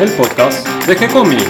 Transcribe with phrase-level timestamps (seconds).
[0.00, 1.44] el podcast de G-Comics.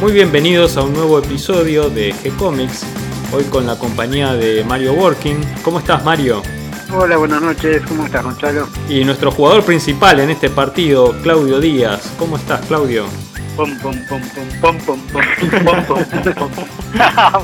[0.00, 2.84] Muy bienvenidos a un nuevo episodio de G-Comics,
[3.32, 5.38] hoy con la compañía de Mario Working.
[5.62, 6.42] ¿Cómo estás Mario?
[6.94, 8.68] Hola, buenas noches, ¿cómo estás Gonzalo?
[8.88, 12.12] Y nuestro jugador principal en este partido, Claudio Díaz.
[12.18, 13.06] ¿Cómo estás Claudio?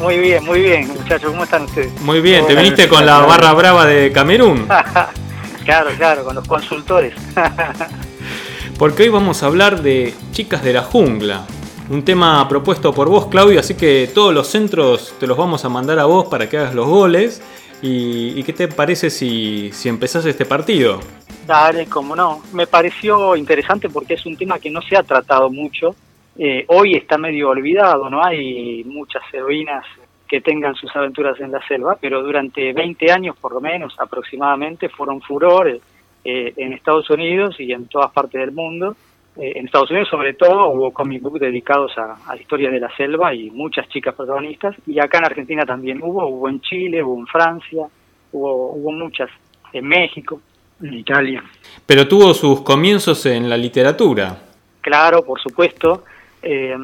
[0.00, 2.00] Muy bien, muy bien, muchachos, ¿cómo están ustedes?
[2.02, 4.66] Muy bien, ¿te viniste con la barra brava de Camerún?
[5.64, 7.14] claro, claro, con los consultores.
[8.78, 11.46] Porque hoy vamos a hablar de Chicas de la Jungla,
[11.90, 15.68] un tema propuesto por vos, Claudio, así que todos los centros te los vamos a
[15.68, 17.42] mandar a vos para que hagas los goles.
[17.82, 21.00] ¿Y, qué te parece si, si empezás este partido?
[21.46, 22.42] Dale, como no.
[22.52, 25.94] Me pareció interesante porque es un tema que no se ha tratado mucho.
[26.36, 29.84] Eh, hoy está medio olvidado, no hay muchas heroínas
[30.26, 34.88] que tengan sus aventuras en la selva, pero durante 20 años por lo menos aproximadamente
[34.88, 35.80] fueron furores
[36.24, 38.96] eh, en Estados Unidos y en todas partes del mundo.
[39.36, 42.96] Eh, en Estados Unidos sobre todo hubo comic books dedicados a, a historias de la
[42.96, 47.18] selva y muchas chicas protagonistas, y acá en Argentina también hubo, hubo en Chile, hubo
[47.18, 47.86] en Francia,
[48.32, 49.30] hubo, hubo muchas,
[49.72, 50.40] en México
[50.82, 51.42] en Italia.
[51.86, 54.36] Pero tuvo sus comienzos en la literatura.
[54.80, 56.04] Claro, por supuesto.
[56.42, 56.76] Eh,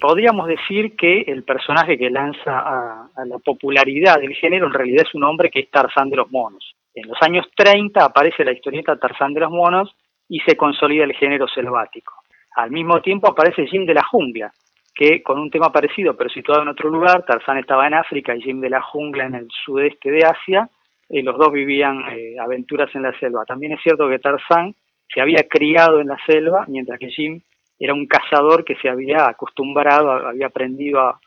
[0.00, 5.14] podríamos decir que el personaje que lanza a, la popularidad del género en realidad es
[5.14, 6.74] un hombre que es Tarzán de los Monos.
[6.94, 9.94] En los años 30 aparece la historieta Tarzán de los Monos
[10.28, 12.14] y se consolida el género selvático.
[12.56, 14.52] Al mismo tiempo aparece Jim de la Jungla,
[14.94, 18.42] que con un tema parecido pero situado en otro lugar, Tarzán estaba en África y
[18.42, 20.68] Jim de la Jungla en el sudeste de Asia,
[21.08, 23.44] eh, los dos vivían eh, aventuras en la selva.
[23.44, 24.74] También es cierto que Tarzán
[25.12, 27.40] se había criado en la selva, mientras que Jim
[27.78, 31.20] era un cazador que se había acostumbrado, había aprendido a,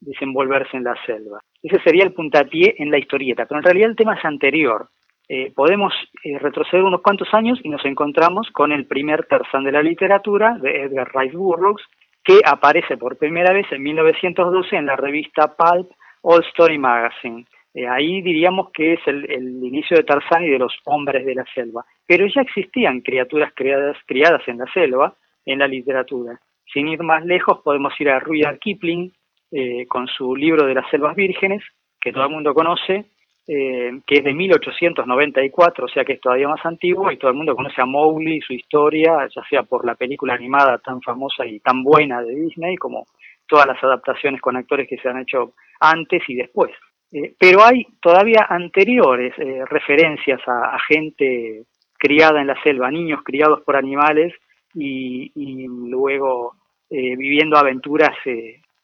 [0.00, 1.40] desenvolverse en la selva.
[1.62, 4.88] Ese sería el puntapié en la historieta, pero en realidad el tema es anterior.
[5.34, 5.94] Eh, podemos
[6.42, 10.82] retroceder unos cuantos años y nos encontramos con el primer Tarzán de la literatura, de
[10.82, 11.82] Edgar Rice Burroughs,
[12.22, 15.90] que aparece por primera vez en 1912 en la revista Pulp
[16.20, 17.46] All Story Magazine.
[17.72, 19.24] Eh, ahí diríamos que es el,
[19.64, 21.82] inicio de Tarzán y de los hombres de la selva.
[22.06, 25.14] Pero ya existían criaturas criadas, criadas en la selva,
[25.46, 26.38] en la literatura.
[26.70, 29.10] Sin ir más lejos, podemos ir a Rudyard Kipling,
[29.50, 31.62] eh, con su libro de las selvas vírgenes,
[31.98, 33.06] que todo el mundo conoce,
[33.46, 37.36] eh, que es de 1894, o sea que es todavía más antiguo, y todo el
[37.36, 41.60] mundo conoce a Mowgli, su historia, ya sea por la película animada tan famosa y
[41.60, 43.06] tan buena de Disney, como
[43.46, 46.70] todas las adaptaciones con actores que se han hecho antes y después.
[47.12, 51.64] Eh, pero hay todavía anteriores eh, referencias a, gente
[51.98, 54.32] criada en la selva, niños criados por animales
[54.74, 55.30] y,
[55.66, 56.54] luego
[56.88, 58.16] eh, viviendo aventuras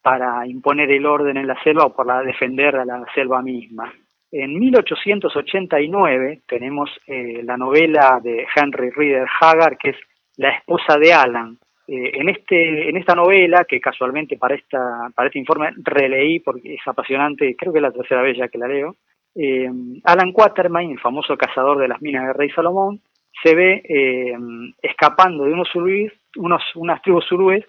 [0.03, 3.93] para imponer el orden en la selva o para defender a la selva misma.
[4.31, 9.97] En 1889 tenemos la novela de Henry Reader Haggard, que es
[10.37, 11.59] La esposa de Alan,
[11.91, 16.75] eh, en, este, en esta novela, que casualmente para, esta, para este informe releí porque
[16.75, 18.97] es apasionante, creo que es la tercera vez ya que la leo,
[19.35, 19.71] eh,
[20.05, 23.01] Alan Quatermain, el famoso cazador de las minas del rey Salomón,
[23.43, 24.37] se ve eh,
[24.83, 27.65] escapando de unos surubíes, unos, unas tribus surúes,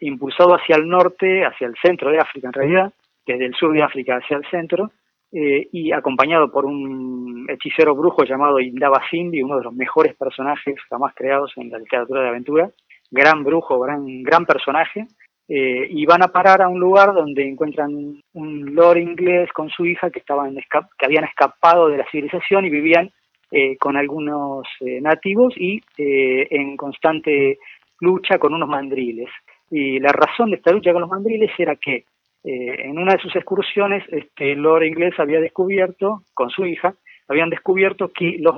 [0.00, 2.92] impulsado hacia el norte, hacia el centro de África en realidad,
[3.26, 4.92] desde el sur de África hacia el centro,
[5.32, 11.14] y acompañado por un hechicero brujo llamado Indaba Sindhi, uno de los mejores personajes jamás
[11.14, 12.70] creados en la literatura de aventura,
[13.10, 15.06] gran brujo, gran, gran personaje,
[15.48, 19.86] eh, y van a parar a un lugar donde encuentran un lord inglés con su
[19.86, 23.10] hija que, estaban que habían escapado de la civilización y vivían
[23.52, 27.58] eh, con algunos eh, nativos y en constante
[28.00, 29.28] lucha con unos mandriles.
[29.70, 32.04] Y la razón de esta lucha con los mandriles era que
[32.48, 36.94] en una de sus excursiones este lord inglés había descubierto, con su hija,
[37.28, 38.56] habían descubierto que los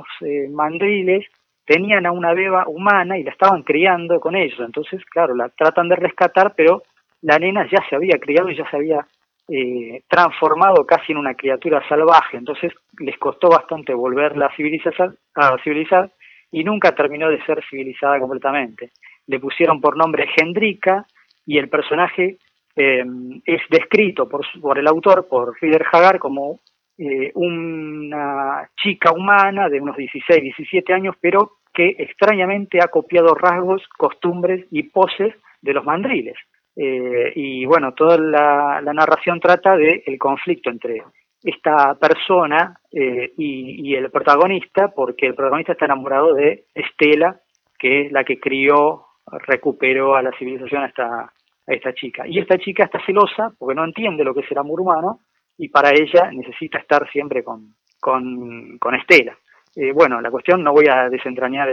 [0.50, 1.24] mandriles
[1.68, 4.58] tenían a una beba humana y la estaban criando con ellos.
[4.60, 6.82] Entonces, claro, la tratan de rescatar, pero
[7.20, 9.06] la nena ya se había criado y ya se había
[9.48, 12.38] eh, transformado casi en una criatura salvaje.
[12.38, 16.10] Entonces, les costó bastante volverla a civilizar, a civilizar
[16.50, 18.90] y nunca terminó de ser civilizada completamente.
[19.26, 21.06] Le pusieron por nombre Hendrika
[21.44, 22.38] y el personaje
[22.78, 23.04] eh,
[23.44, 26.60] es descrito por, por el autor, por Rider Hagar, como
[26.96, 33.82] eh, una chica humana de unos 16, 17 años, pero que extrañamente ha copiado rasgos,
[33.96, 36.36] costumbres y poses de los mandriles.
[36.74, 41.02] Eh, y bueno, toda la, narración trata del el conflicto entre
[41.42, 47.40] esta persona eh, y, el protagonista, porque el protagonista está enamorado de Estela,
[47.78, 49.04] que es la que crió,
[49.46, 51.32] recuperó a la civilización a esta,
[51.68, 52.26] a esta chica.
[52.26, 55.20] Y esta chica está celosa porque no entiende lo que es el amor humano
[55.56, 59.36] y para ella necesita estar siempre con, con, con Estela.
[59.76, 61.68] Eh, bueno, la cuestión no voy a desentrañar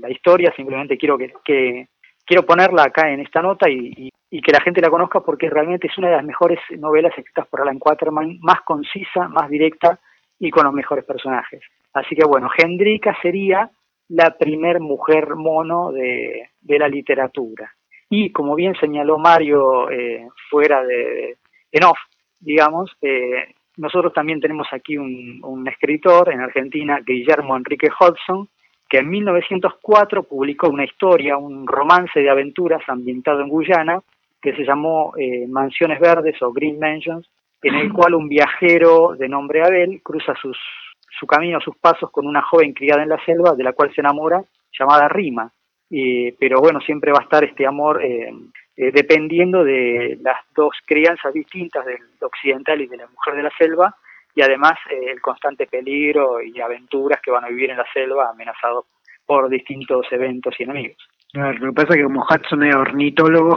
[0.00, 1.88] la historia, simplemente quiero que,
[2.24, 5.98] quiero ponerla acá en esta nota y, que la gente la conozca porque realmente es
[5.98, 9.98] una de las mejores novelas escritas por Alan Quaterman, más concisa, más directa
[10.38, 11.60] y con los mejores personajes.
[11.92, 13.70] Así que bueno, Hendrika sería
[14.08, 17.70] la primer mujer mono de, la literatura.
[18.10, 21.36] Y como bien señaló Mario eh, fuera de,
[21.72, 21.98] en off,
[22.40, 28.48] digamos, eh, nosotros también tenemos aquí un, escritor en Argentina, Guillermo Enrique Hodgson,
[28.88, 34.00] que en 1904 publicó una historia, un romance de aventuras ambientado en Guyana,
[34.40, 37.28] que se llamó eh, Mansiones Verdes o Green Mansions,
[37.62, 40.56] en el cual un viajero de nombre Abel cruza sus,
[41.18, 44.00] su camino, sus pasos con una joven criada en la selva, de la cual se
[44.00, 44.42] enamora,
[44.76, 45.52] llamada Rima.
[46.38, 48.30] Pero bueno, siempre va a estar este amor eh,
[48.76, 53.50] eh, dependiendo de las dos crianzas distintas del occidental y de la mujer de la
[53.56, 53.94] selva,
[54.34, 58.30] y además eh, el constante peligro y aventuras que van a vivir en la selva
[58.30, 58.84] amenazados
[59.26, 60.96] por distintos eventos y enemigos.
[61.32, 63.56] lo que pasa es que como Hudson es ornitólogo,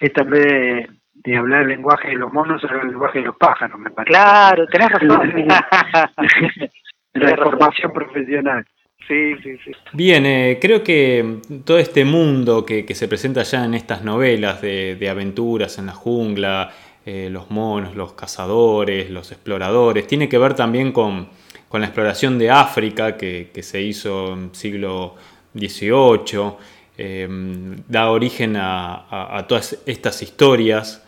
[0.00, 3.78] esta vez de, hablar el lenguaje de los monos, habla el lenguaje de los pájaros,
[3.78, 4.12] me parece.
[4.12, 5.32] Claro, tenés razón.
[7.14, 8.64] la formación profesional.
[9.08, 9.72] Sí, sí, sí.
[9.94, 15.08] Bien, eh, creo que todo este mundo que, se presenta ya en estas novelas de,
[15.10, 16.74] aventuras en la jungla,
[17.06, 21.30] eh, los monos, los cazadores, los exploradores, tiene que ver también con,
[21.72, 25.14] la exploración de África que, se hizo en siglo
[25.54, 26.52] XVIII,
[26.98, 31.02] em, da origen a, todas estas historias,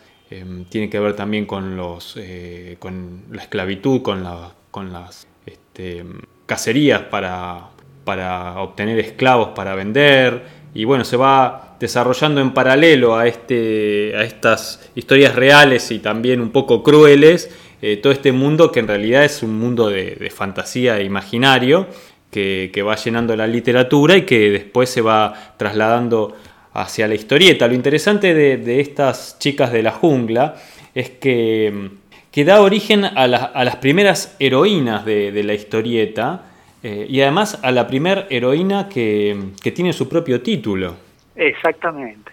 [0.69, 4.25] tiene que ver también con, los, eh, con la esclavitud, con,
[4.71, 6.05] con las este,
[6.45, 7.70] cacerías para,
[8.03, 14.23] para obtener esclavos para vender y bueno, se va desarrollando en paralelo a, este, a
[14.23, 17.49] estas historias reales y también un poco crueles,
[17.81, 21.87] eh, todo este mundo que en realidad es un mundo de, fantasía e imaginario
[22.29, 26.35] que, va llenando la literatura y que después se va trasladando
[26.73, 27.67] hacia la historieta.
[27.67, 30.55] Lo interesante de, estas chicas de la jungla
[30.95, 31.89] es que,
[32.31, 36.50] que da origen a, las primeras heroínas de la historieta,
[36.83, 39.37] eh, y además a la primer heroína que,
[39.73, 40.95] tiene su propio título.
[41.35, 42.31] Exactamente.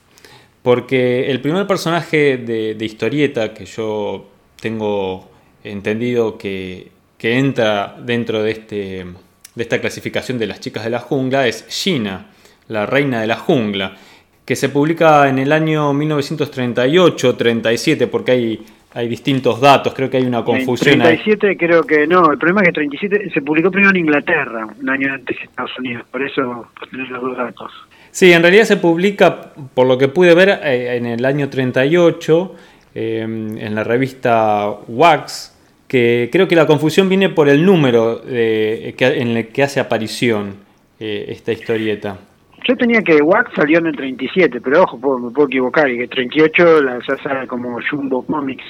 [0.63, 4.27] Porque el primer personaje de, historieta que yo
[4.61, 5.31] tengo
[5.65, 9.05] entendido que, entra dentro de, este,
[9.55, 12.29] de esta clasificación de las chicas de la jungla es Gina,
[12.69, 13.97] la reina de la jungla,
[14.45, 18.65] que se publica en el año 1938-37, porque hay
[18.99, 20.95] hay distintos datos, creo que hay una confusión.
[20.95, 24.67] En 37 creo que no, el problema es que 37 se publicó primero en Inglaterra,
[24.67, 27.71] un año antes en Estados Unidos, por eso tener los dos datos.
[28.11, 32.57] Sí, en realidad se publica, por lo que pude ver, eh, en el año 38,
[32.93, 35.57] em, en la revista Wax,
[35.87, 40.57] que creo que la confusión viene por el número en el que hace aparición
[40.99, 42.19] eh, esta historieta.
[42.67, 46.09] Yo tenía que Wax salió en el 37, pero ojo, me puedo equivocar, y que
[46.09, 48.65] 38 la sale como Jumbo Comics.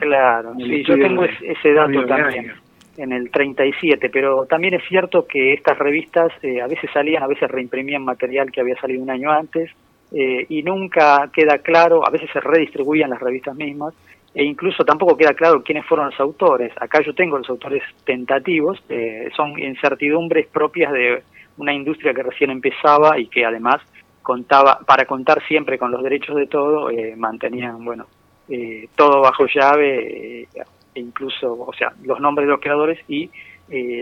[0.00, 2.52] claro, sí, yo tengo ese dato también,
[2.96, 7.26] en el 37, pero también es cierto que estas revistas eh, a veces salían, a
[7.26, 9.70] veces reimprimían material que había salido un año antes,
[10.12, 13.94] eh, y nunca queda claro, a veces se redistribuían las revistas mismas,
[14.34, 16.72] e incluso tampoco queda claro quiénes fueron los autores.
[16.80, 21.22] Acá yo tengo los autores tentativos, eh, son incertidumbres propias de
[21.56, 23.80] una industria que recién empezaba y que además
[24.22, 28.06] contaba, para contar siempre con los derechos de todo, eh, mantenían, bueno,
[28.48, 30.48] eh, todo bajo llave, eh,
[30.94, 33.30] e incluso, o sea, los nombres de los creadores y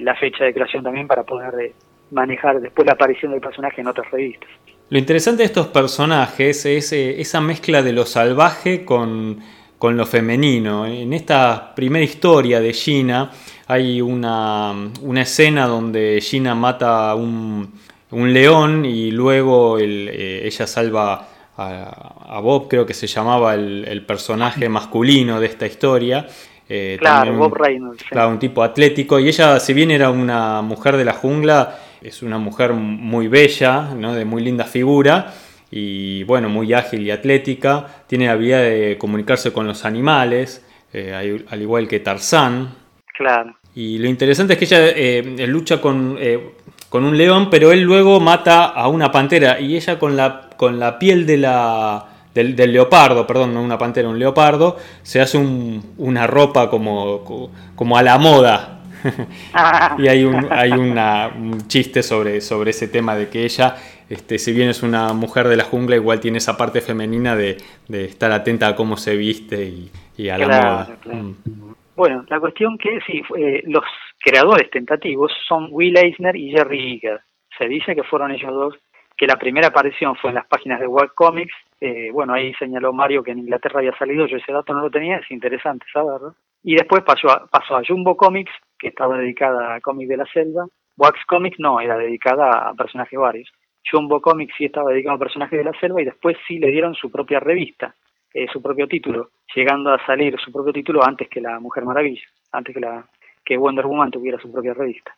[0.03, 1.73] la fecha de creación también para poder
[2.11, 4.51] manejar después la aparición del personaje en otras revistas.
[4.89, 9.39] Lo interesante de estos personajes es esa mezcla de lo salvaje con,
[9.81, 10.85] con lo femenino.
[10.85, 13.31] En esta primera historia de Gina,
[13.67, 14.75] hay una,
[15.17, 17.67] escena donde Gina mata un,
[18.11, 24.69] un león y luego eh, ella salva a, Bob, creo que se llamaba el, personaje
[24.69, 26.27] masculino de esta historia.
[26.69, 28.05] Eh, claro, Bob Reynolds.
[28.05, 29.19] Claro, un tipo atlético.
[29.19, 33.95] Y ella, si bien era una mujer de la jungla, es una mujer muy bella,
[33.97, 34.13] ¿no?
[34.13, 35.33] de muy linda figura
[35.71, 37.87] y bueno, muy ágil y atlética.
[38.07, 42.75] Tiene la habilidad de comunicarse con los animales, eh, al igual que Tarzán.
[43.17, 43.57] Claro.
[43.75, 46.55] Y lo interesante es que ella eh, lucha con, eh,
[46.89, 50.81] con, un león, pero él luego mata a una pantera y ella con la, con
[50.81, 55.95] la piel de la, del, leopardo, perdón, no una pantera, un leopardo, se hace un,
[55.99, 58.80] una ropa como, como a la moda.
[59.99, 63.77] y hay, un, hay un chiste sobre, sobre ese tema de que ella,
[64.09, 67.57] este, si bien es una mujer de la jungla, igual tiene esa parte femenina de,
[67.89, 70.99] estar atenta a cómo se viste y, a la moda.
[71.07, 71.71] Mm.
[71.97, 73.85] Bueno, la cuestión que sí, eh, los
[74.21, 77.21] creadores tentativos son Will Eisner y Jerry Eager.
[77.59, 78.75] Se dice que fueron ellos dos,
[79.17, 81.53] que la primera aparición fue en las páginas de World Comics.
[81.79, 84.91] Eh, bueno, ahí señaló Mario que en Inglaterra había salido, yo ese dato no lo
[84.91, 86.35] tenía, es interesante saberlo.
[86.63, 90.27] Y después pasó a, pasó a Jumbo Comics, que estaba dedicada a cómics de la
[90.27, 90.67] selva.
[90.97, 93.49] Wax Comics no, era dedicada a personajes varios.
[93.91, 96.95] Jumbo Comics sí estaba dedicado a personajes de la selva y después sí le dieron
[96.95, 97.95] su propia revista,
[98.35, 102.23] eh, su propio título, llegando a salir su propio título antes que la Mujer Maravilla,
[102.53, 103.05] antes que la
[103.45, 105.13] que Wonder Woman tuviera su propia revista.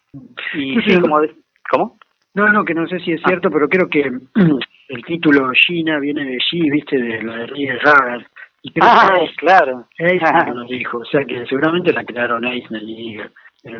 [0.54, 1.20] Y sí, como
[1.70, 1.98] ¿cómo?
[2.34, 4.00] No, no, que no sé si es cierto, pero creo que
[4.88, 7.82] el título Gina viene de G, viste, de la de Ríos
[8.80, 9.86] ah, claro.
[9.98, 13.18] Eisner nos dijo, o sea que seguramente la crearon Eisner y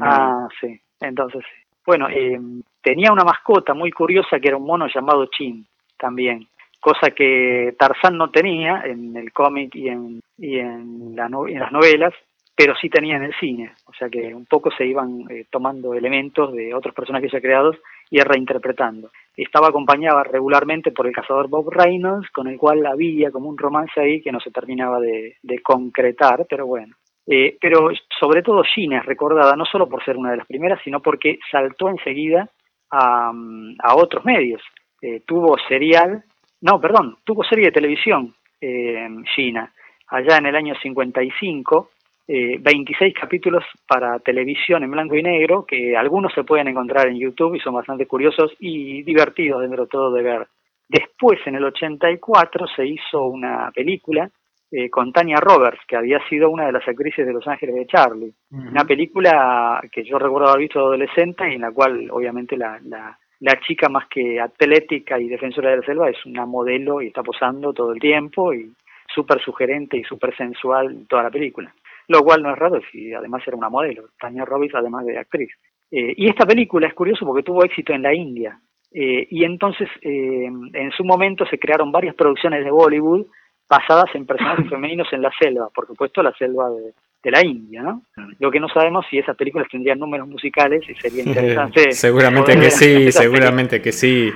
[0.01, 1.45] Ah, sí, entonces
[1.85, 2.39] Bueno, eh,
[2.83, 5.67] tenía una mascota muy curiosa que era un mono llamado Chin,
[5.99, 6.47] también,
[6.81, 12.15] cosa que Tarzán no tenía en el cómic y en, y en, en las novelas,
[12.55, 15.95] pero sí tenía en el cine, o sea que un poco se iban eh, tomando
[15.95, 17.77] elementos de otros personajes ya creados
[18.11, 19.11] y reinterpretando.
[19.35, 23.99] Estaba acompañada regularmente por el cazador Bob Reynolds, con el cual había como un romance
[23.99, 26.95] ahí que no se terminaba de, concretar, pero bueno.
[27.27, 30.81] Eh, pero sobre todo Gina es recordada no solo por ser una de las primeras,
[30.83, 32.49] sino porque saltó enseguida
[32.91, 33.33] a,
[33.79, 34.63] a otros medios.
[35.01, 36.23] Eh, tuvo serial,
[36.61, 39.73] no, perdón, tuvo serie de televisión eh, Gina,
[40.09, 41.91] allá en el año 55,
[42.29, 47.19] eh, 26 capítulos para televisión en blanco y negro, que algunos se pueden encontrar en
[47.19, 50.47] YouTube y son bastante curiosos y divertidos dentro de todo de ver.
[50.89, 54.31] Después, en el 84, se hizo una película
[54.73, 57.87] eh, con Tania Roberts, que había sido una de las actrices de Los Ángeles de
[57.87, 58.35] Charlie.
[58.51, 63.17] Una película que yo recuerdo haber visto adolescente y en la cual, obviamente, la, la,
[63.41, 67.23] la chica más que atlética y defensora de la selva es una modelo y está
[67.23, 68.73] posando todo el tiempo y
[69.15, 71.73] súper sugerente y súper sensual toda la película
[72.09, 75.51] lo cual no es raro si además era una modelo, Tania Robbins además de actriz.
[75.91, 78.59] Eh, y esta película es curioso porque tuvo éxito en la India.
[78.95, 83.27] Eh, y entonces eh, en su momento se crearon varias producciones de Bollywood
[83.73, 88.03] basadas en personajes femeninos en la selva, por supuesto la selva de, la India, ¿no?
[88.41, 91.93] Lo que no sabemos si esas películas tendrían números musicales y sería interesante.
[91.93, 94.33] seguramente que sí, seguramente que sí.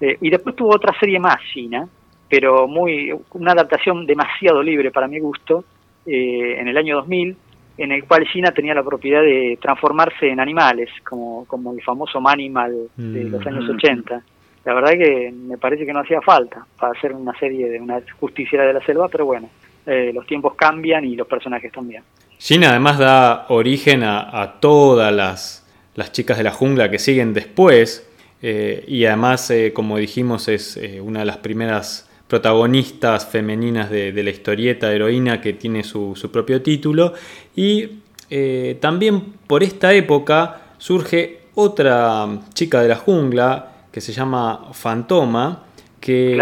[0.00, 1.88] y después tuvo otra serie más, China,
[2.28, 5.64] pero muy una adaptación demasiado libre para mi gusto,
[6.04, 7.36] eh, en el año 2000,
[7.78, 12.20] en el cual China tenía la propiedad de transformarse en animales, como, como el famoso
[12.20, 14.22] Manimal de los años 80.
[14.64, 18.00] La verdad que me parece que no hacía falta para hacer una serie de una
[18.20, 19.48] justiciera de la selva, pero bueno,
[19.86, 22.02] eh, los tiempos cambian y los personajes también.
[22.38, 28.08] China además da origen a, todas las, las, chicas de la jungla que siguen después,
[28.40, 34.90] eh, y además, como dijimos, es una de las primeras protagonistas femeninas de, la historieta
[34.90, 37.12] heroína que tiene su, propio título.
[37.54, 37.98] Y
[38.30, 45.64] eh, también por esta época surge otra chica de la jungla que se llama Fantoma.
[46.00, 46.36] Que,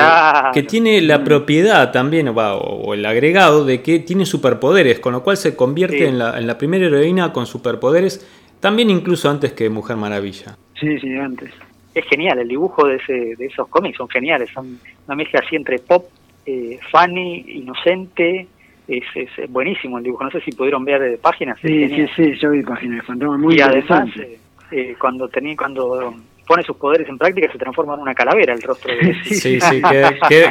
[0.55, 5.37] que tiene la propiedad también, o, el agregado de que tiene superpoderes, con lo cual
[5.37, 8.27] se convierte en, la, en la primera heroína con superpoderes,
[8.59, 10.57] también incluso antes que Mujer Maravilla.
[10.81, 11.53] Sí, sí, antes
[11.95, 15.57] es genial, el dibujo de, ese, de esos cómics son geniales, son una mezcla así
[15.57, 16.07] entre pop,
[16.47, 18.47] eh, funny, inocente,
[18.87, 21.59] es, es, buenísimo el dibujo, no sé si pudieron ver páginas.
[21.61, 24.39] Sí, sí, sí, yo vi páginas de muy Y además, eh,
[24.71, 26.15] eh, cuando, tenía, cuando
[26.51, 29.81] pone sus poderes en práctica se transforma en una calavera el rostro de Sí, sí,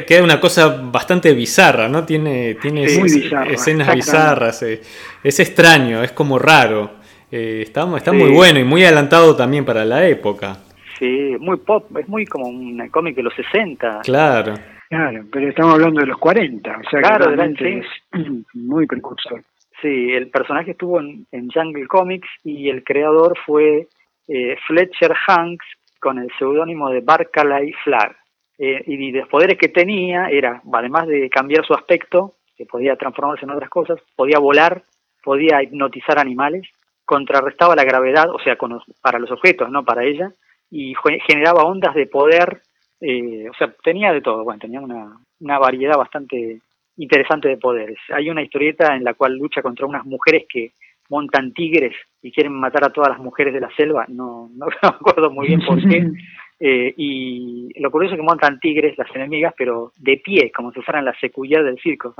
[0.07, 2.05] queda, una cosa bastante bizarra, ¿no?
[2.05, 6.91] Tiene, tiene escenas bizarras, es extraño, es como raro.
[7.29, 10.59] está está muy bueno y muy adelantado también para la época.
[10.97, 13.99] Sí, muy pop, es muy como un cómic de los 60.
[14.03, 14.53] Claro.
[14.87, 17.85] Claro, pero estamos hablando de los 40, o sea claro, que es
[18.53, 19.41] muy precursor.
[19.81, 23.87] Sí, el personaje estuvo en, Jungle Comics y el creador fue
[24.29, 25.65] eh, Fletcher Hanks
[25.99, 28.15] con el seudónimo de Barclay Flag.
[28.57, 33.45] Eh, y los poderes que tenía era, además de cambiar su aspecto, que podía transformarse
[33.45, 34.83] en otras cosas, podía volar,
[35.23, 36.67] podía hipnotizar animales,
[37.05, 38.57] contrarrestaba la gravedad, o sea,
[39.01, 40.31] para los objetos, no para ella,
[40.69, 40.93] y
[41.25, 42.61] generaba ondas de poder,
[42.99, 46.59] eh, o sea, tenía de todo, bueno, tenía una, una variedad bastante
[46.97, 47.97] interesante de poderes.
[48.13, 50.73] Hay una historieta en la cual lucha contra unas mujeres que
[51.09, 54.89] montan tigres y quieren matar a todas las mujeres de la selva, no, no me
[54.89, 56.07] acuerdo muy bien por qué,
[56.59, 60.81] eh, y lo curioso es que montan tigres las enemigas, pero de pie, como si
[60.81, 62.15] fueran la secuya del circo.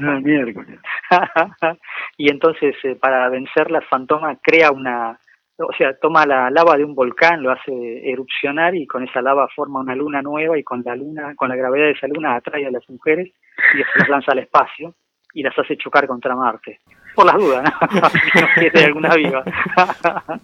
[0.00, 0.20] No,
[2.16, 5.18] y entonces, eh, para vencerlas, Fantoma crea una,
[5.58, 9.48] o sea, toma la lava de un volcán, lo hace erupcionar y con esa lava
[9.54, 12.66] forma una luna nueva y con la luna, con la gravedad de esa luna atrae
[12.66, 13.32] a las mujeres
[13.74, 14.94] y las lanza al espacio.
[15.34, 16.80] Y las hace chocar contra Marte.
[17.14, 18.10] Por las dudas, ¿no?
[18.60, 19.44] si no alguna viva.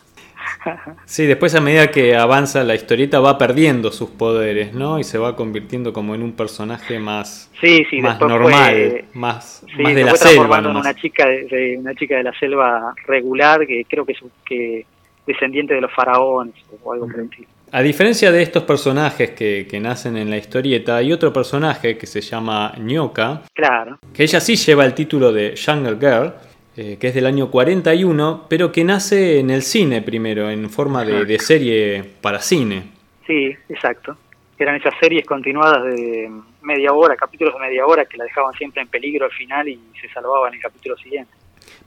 [1.05, 4.99] Sí, después a medida que avanza la historieta va perdiendo sus poderes, ¿no?
[4.99, 9.95] Y se va convirtiendo como en un personaje más, sí, sí, más normal, más, más
[9.95, 10.59] de la selva.
[10.61, 14.87] Una chica de, una chica de la selva regular que creo que es que
[15.27, 17.49] descendiente de los faraones o algo por el estilo.
[17.77, 22.07] A diferencia de estos personajes que, que, nacen en la historieta, hay otro personaje que
[22.07, 23.43] se llama Nyoka.
[23.53, 23.99] Claro.
[24.15, 26.33] Que ella sí lleva el título de Jungle Girl,
[26.79, 31.05] eh, que es del año 41, pero que nace en el cine primero, en forma
[31.05, 32.85] de, serie para cine.
[33.27, 34.17] Sí, exacto.
[34.59, 36.31] Eran esas series continuadas de
[36.63, 39.79] media hora, capítulos de media hora, que la dejaban siempre en peligro al final y
[40.01, 41.31] se salvaban en el capítulo siguiente.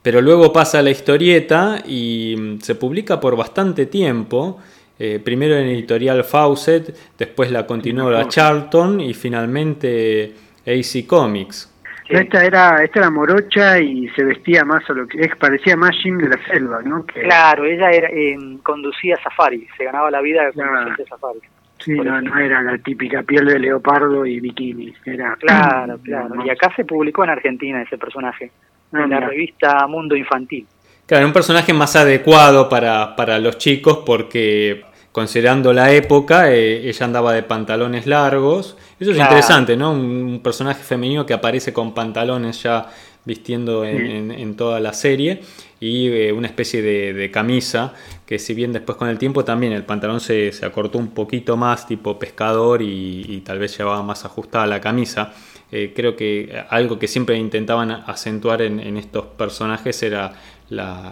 [0.02, 4.60] Pero luego pasa la historieta y mm, se publica por bastante tiempo.
[5.02, 10.34] Eh, primero en editorial Fawcett, después la continuó la Charlton y finalmente
[10.66, 11.72] AC Comics.
[12.06, 15.96] Esta era esta era morocha y se vestía más a lo que es, parecía más
[16.02, 17.06] Jim de la selva, ¿no?
[17.06, 20.94] Claro, ella era, eh, conducía safari, se ganaba la vida claro.
[21.08, 21.40] safari.
[21.78, 25.34] Sí, no, no era la típica piel de leopardo y bikini, era...
[25.36, 26.44] Claro, claro.
[26.44, 28.50] Y acá se publicó en Argentina ese personaje,
[28.92, 30.66] ah, en la revista Mundo Infantil.
[31.06, 37.06] Claro, un personaje más adecuado para, para los chicos porque considerando la época, eh, ella
[37.06, 38.76] andaba de pantalones largos.
[38.98, 39.92] Eso es interesante, ¿no?
[39.92, 42.88] Un, personaje femenino que aparece con pantalones ya
[43.24, 45.42] vistiendo en, toda la serie
[45.78, 47.92] y eh, una especie de, camisa
[48.24, 51.86] que si bien después con el tiempo también el pantalón se, acortó un poquito más
[51.86, 55.32] tipo pescador y, tal vez llevaba más ajustada la camisa.
[55.72, 60.32] Eh, creo que algo que siempre intentaban acentuar en, estos personajes era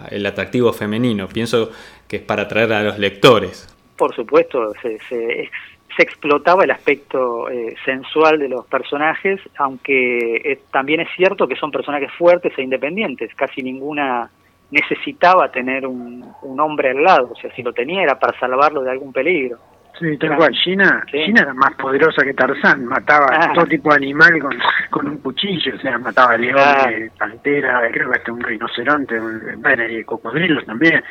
[0.09, 1.27] el atractivo femenino.
[1.27, 1.69] Pienso
[2.07, 3.67] que es para atraer a los lectores
[3.99, 5.49] por supuesto, se, se,
[5.97, 11.71] explotaba el aspecto eh, sensual de los personajes, aunque eh, también es cierto que son
[11.71, 13.35] personajes fuertes e independientes.
[13.35, 14.29] Casi ninguna
[14.71, 16.23] necesitaba tener un,
[16.57, 19.57] hombre al lado, o sea, si lo tenía era para salvarlo de algún peligro.
[19.99, 20.53] Sí, tal cual.
[20.55, 23.51] Gina, Gina era más poderosa que Tarzán, mataba ah.
[23.53, 24.57] todo tipo de animal con,
[24.89, 29.83] con un cuchillo, o sea, mataba leones, pantera, creo que hasta un rinoceronte, un, bueno,
[29.85, 31.03] y cocodrilos también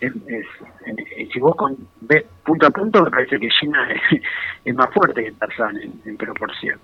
[0.00, 1.54] si vos
[2.00, 3.88] ves punto a punto, me parece que Gina
[4.64, 6.78] es, más fuerte que Tarzán en, proporción.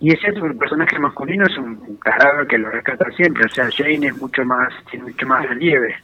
[0.00, 3.48] Y es cierto que el personaje masculino es un, carácter que lo rescata siempre, o
[3.48, 5.96] sea, Jane es mucho más, tiene mucho más relieve.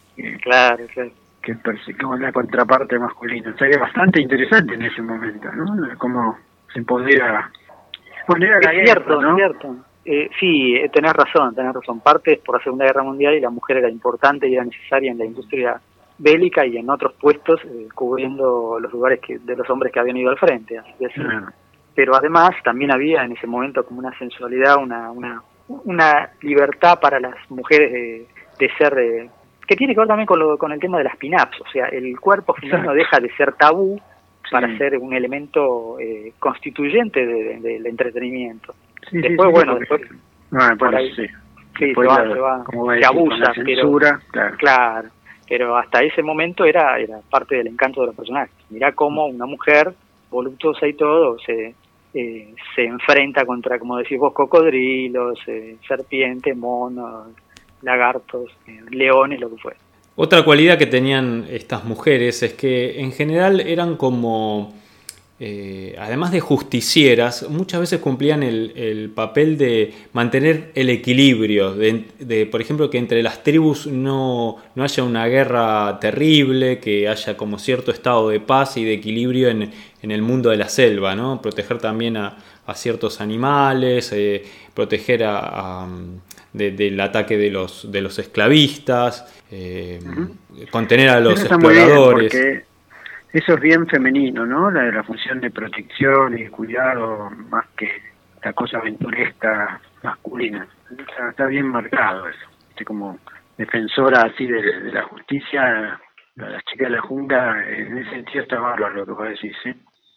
[0.42, 1.10] claro, claro.
[1.42, 1.56] Que,
[2.18, 3.52] la contraparte masculina.
[3.54, 5.66] O sea, es bastante interesante en ese momento, ¿no?
[5.96, 6.38] Cómo
[6.72, 7.50] se empodera.
[8.28, 9.34] es cierto, ¿no?
[9.34, 9.76] cierto.
[10.04, 12.00] Eh, sí, eh, tenés razón, tenés razón.
[12.00, 15.18] Parte por la Segunda Guerra Mundial y la mujer era importante y era necesaria en
[15.18, 15.80] la industria
[16.18, 20.16] bélica y en otros puestos eh, cubriendo los lugares que, de los hombres que habían
[20.16, 20.78] ido al frente.
[20.78, 20.92] Así
[21.94, 27.20] Pero además también había en ese momento como una sensualidad, una, una, una libertad para
[27.20, 28.26] las mujeres de,
[28.58, 28.98] de ser...
[28.98, 29.30] Eh,
[29.66, 31.86] que tiene que ver también con, lo, con el tema de las pin-ups, o sea,
[31.88, 34.00] el cuerpo femenino deja de ser tabú
[34.50, 38.74] para ser un elemento eh, constituyente del entretenimiento.
[39.12, 40.00] después, bueno, después...
[40.52, 41.26] Ah, por ahí, sí.
[41.78, 42.64] se va,
[42.98, 44.18] se, abusa, censura,
[44.56, 45.10] claro
[45.48, 48.54] pero hasta ese momento era, era parte del encanto de los personajes.
[48.70, 49.94] Mirá cómo una mujer
[50.30, 51.74] voluptuosa y todo se,
[52.14, 57.28] eh, se enfrenta contra, como decís vos, cocodrilos, eh, serpientes, monos,
[57.82, 59.72] lagartos, eh, leones, lo que fue.
[60.16, 64.74] Otra cualidad que tenían estas mujeres es que en general eran como
[65.40, 72.60] eh, además de justicieras, muchas veces cumplían el, papel de mantener el equilibrio, de, por
[72.60, 77.92] ejemplo, que entre las tribus no, no, haya una guerra terrible, que haya como cierto
[77.92, 79.70] estado de paz y de equilibrio en,
[80.02, 81.40] el mundo de la selva, ¿no?
[81.40, 82.36] proteger también a,
[82.74, 85.88] ciertos animales, eh, proteger a,
[86.52, 90.00] del ataque de los, de los esclavistas, eh,
[90.70, 92.66] contener a los exploradores
[93.32, 94.70] eso es bien femenino, ¿no?
[94.70, 97.90] La, la función de protección y cuidado más que
[98.42, 100.66] la cosa aventuresca masculina.
[101.30, 102.46] Está, bien marcado eso.
[102.70, 103.18] Este, como
[103.56, 106.00] defensora así de, la justicia,
[106.36, 109.72] la, chica de la jungla, en ese sentido está bárbaro lo que vos decís, ¿sí?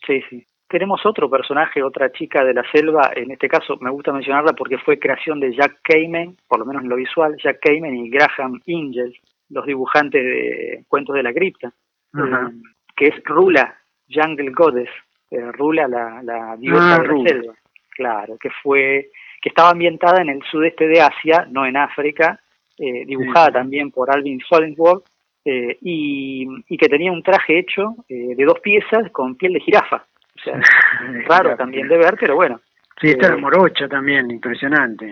[0.06, 0.48] Sí, sí.
[0.70, 4.78] Tenemos otro personaje, otra chica de la selva, en este caso me gusta mencionarla porque
[4.78, 8.62] fue creación de Jack Kamen, por lo menos en lo visual, Jack Kamen y Graham
[8.66, 9.18] Ingels,
[9.50, 11.74] los dibujantes de Cuentos de la Cripta.
[12.14, 12.52] Ajá
[13.02, 13.76] que es Rula,
[14.08, 14.90] Jungle Goddess,
[15.32, 17.54] eh, Rula, la, la diosa ah, de la selva,
[17.90, 19.10] claro, que fue,
[19.42, 22.40] que estaba ambientada en el sudeste de Asia, no en África,
[22.78, 25.04] eh, dibujada también por Alvin Hollingsworth,
[25.44, 30.06] eh, y, y, que tenía un traje hecho de dos piezas con piel de jirafa.
[30.36, 30.62] O sea,
[31.28, 32.62] raro también de ver, pero bueno.
[33.02, 35.12] Sí, está la morocha también, impresionante.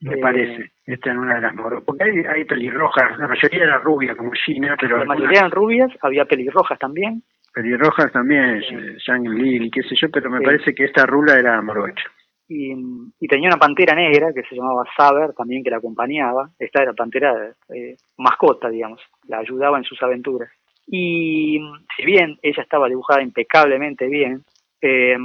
[0.00, 0.70] Me parece.
[0.86, 4.76] Esta es una de las Porque hay, hay pelirrojas, la mayoría era rubia como Gina,
[4.80, 4.98] pero.
[4.98, 7.22] La mayoría eran rubias, había pelirrojas también.
[7.52, 8.62] Pelirrojas también,
[9.04, 12.04] Jean Lily, qué sé yo, pero me parece que esta rula era morocha.
[12.48, 12.72] Y,
[13.18, 16.50] y, tenía una pantera negra que se llamaba Saber, también que la acompañaba.
[16.58, 17.34] Esta era pantera
[17.74, 20.50] eh, mascota, digamos, la ayudaba en sus aventuras.
[20.86, 21.60] Y
[21.96, 24.44] si bien ella estaba dibujada impecablemente bien,
[24.80, 25.16] eh,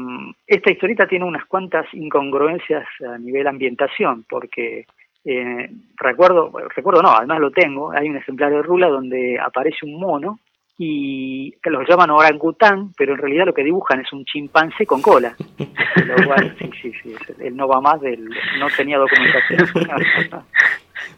[0.48, 4.86] esta historieta tiene unas cuantas incongruencias a nivel ambientación, porque
[5.26, 10.00] eh, recuerdo, recuerdo no, además lo tengo, hay un ejemplar de Rula donde aparece un
[10.00, 10.40] mono
[10.78, 15.02] y que los llaman orangután, pero en realidad lo que dibujan es un chimpancé con
[15.02, 15.36] cola.
[16.08, 19.68] Lo cual, sí, sí, sí, él no va más del, no tenía documentación.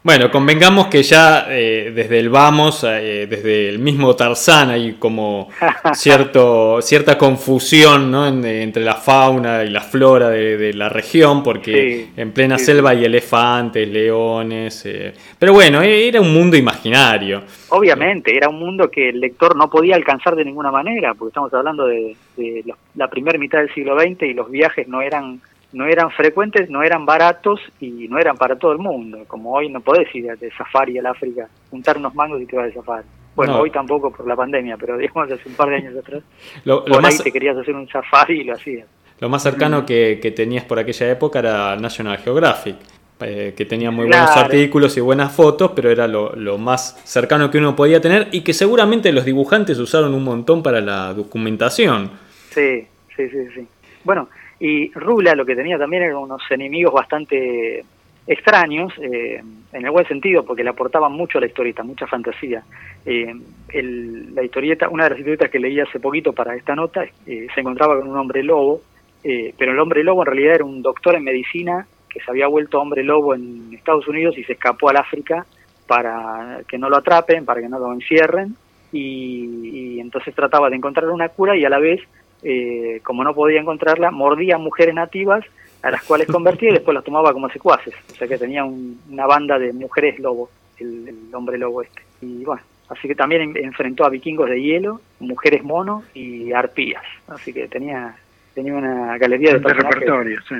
[0.04, 5.48] Bueno, convengamos que ya eh, desde el vamos, eh, desde el mismo Tarzán hay como
[5.94, 8.26] cierto, cierta confusión ¿no?
[8.26, 13.88] entre la fauna y la flora de, la región, porque en plena selva hay elefantes,
[13.88, 17.42] leones, eh, pero bueno, era un mundo imaginario.
[17.70, 21.54] Obviamente, era un mundo que el lector no podía alcanzar de ninguna manera, porque estamos
[21.54, 22.62] hablando de, de
[22.94, 25.40] la primera mitad del siglo XX y los viajes no eran
[25.74, 29.24] no eran frecuentes, no eran baratos y no eran para todo el mundo.
[29.26, 32.66] Como hoy no podés ir de safari al África, juntar unos mangos y te vas
[32.66, 33.06] de safari.
[33.34, 36.22] Bueno, hoy tampoco por la pandemia, pero digamos hace un par de años atrás,
[36.64, 38.86] lo, por ahí te querías hacer un safari y lo hacías.
[39.18, 39.86] Lo más cercano mm.
[39.86, 42.76] que, tenías por aquella época era National Geographic,
[43.20, 47.50] eh, que tenía muy buenos artículos y buenas fotos, pero era lo, lo, más cercano
[47.50, 52.10] que uno podía tener y que seguramente los dibujantes usaron un montón para la documentación.
[52.50, 53.66] Sí, sí, sí, sí.
[54.04, 54.28] Bueno,
[54.64, 57.84] y Rula lo que tenía también eran unos enemigos bastante
[58.26, 62.64] extraños, eh, en el buen sentido, porque le aportaban mucho a la historieta, mucha fantasía.
[63.04, 63.34] Eh,
[63.74, 67.60] la historieta, una de las historietas que leí hace poquito para esta nota, eh, se
[67.60, 68.80] encontraba con un hombre lobo,
[69.22, 72.80] pero el hombre lobo en realidad era un doctor en medicina que se había vuelto
[72.80, 75.44] hombre lobo en Estados Unidos y se escapó al África
[75.86, 78.56] para que no lo atrapen, para que no lo encierren,
[78.92, 82.00] y entonces trataba de encontrar una cura y a la vez
[82.44, 85.44] eh, como no podía encontrarla, mordía mujeres nativas
[85.82, 87.94] a las cuales convertía y después las tomaba como secuaces.
[88.12, 92.02] O sea que tenía una banda de mujeres lobo, el, hombre lobo este.
[92.20, 97.02] Y bueno, así que también enfrentó a vikingos de hielo, mujeres mono y arpías.
[97.28, 98.14] Así que tenía
[98.54, 100.54] tenía una galería de, repertorio, sí.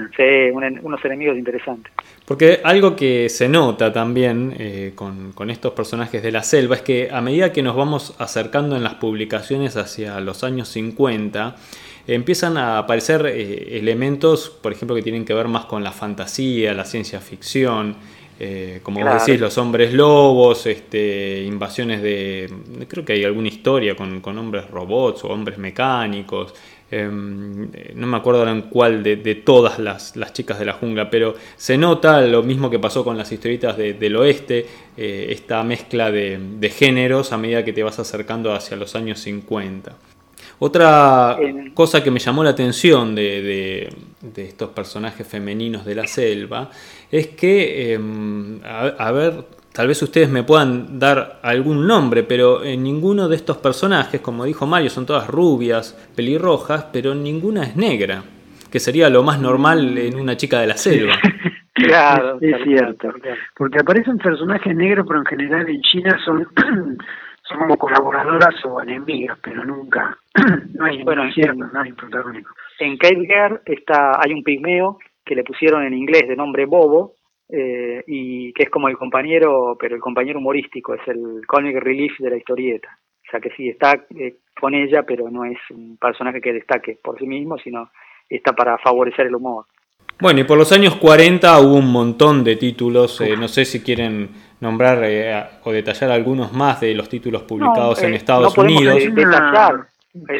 [0.83, 1.93] unos enemigos interesantes.
[2.25, 6.83] Porque algo que se nota también eh, con, con, estos personajes de la selva es
[6.83, 11.57] que a medida que nos vamos acercando en las publicaciones hacia los años 50,
[12.07, 16.75] empiezan a aparecer eh, elementos, por ejemplo, que tienen que ver más con la fantasía,
[16.75, 17.97] la ciencia ficción.
[18.41, 22.53] Eh, como vos decís, los hombres lobos, este, invasiones de.
[22.89, 26.53] Creo que hay alguna historia con, con hombres robots o hombres mecánicos.
[26.97, 31.77] Em, no me acuerdo en cuál de, todas las, chicas de la jungla, pero se
[31.77, 34.65] nota lo mismo que pasó con las historietas del oeste,
[34.97, 39.93] eh, esta mezcla de, géneros a medida que te vas acercando hacia los años 50.
[40.61, 41.37] Otra
[41.75, 43.93] cosa que me llamó la atención de,
[44.37, 46.71] estos personajes femeninos de la selva
[47.11, 52.85] es que, em, a, ver, Tal vez ustedes me puedan dar algún nombre, pero en
[52.85, 58.23] ninguno de estos personajes, como dijo Mario, son todas rubias, pelirrojas, pero ninguna es negra,
[58.71, 61.15] que sería lo más normal en una chica de la selva.
[61.77, 63.13] Claro, es cierto.
[63.57, 66.47] Porque aparecen personajes negros, pero en general en China son,
[67.43, 70.17] son como colaboradoras o enemigas, pero nunca.
[70.75, 72.55] no hay bueno, cierto, no hay protagónico.
[72.79, 77.15] En Cave Girl está, hay un pigmeo que le pusieron en inglés de nombre Bobo,
[77.57, 82.19] eh, y que es como el compañero, pero el compañero humorístico, es el comic relief
[82.19, 82.99] de la historieta.
[83.27, 86.99] O sea que sí, está eh, con ella, pero no es un personaje que destaque
[87.01, 87.91] por sí mismo, sino
[88.29, 89.67] está para favorecer el humor.
[90.21, 93.83] Bueno, y por los años 40 hubo un montón de títulos, eh, no sé si
[93.83, 94.99] quieren nombrar
[95.63, 98.97] o detallar algunos más de los títulos publicados en Estados no Unidos.
[99.15, 99.87] detallar,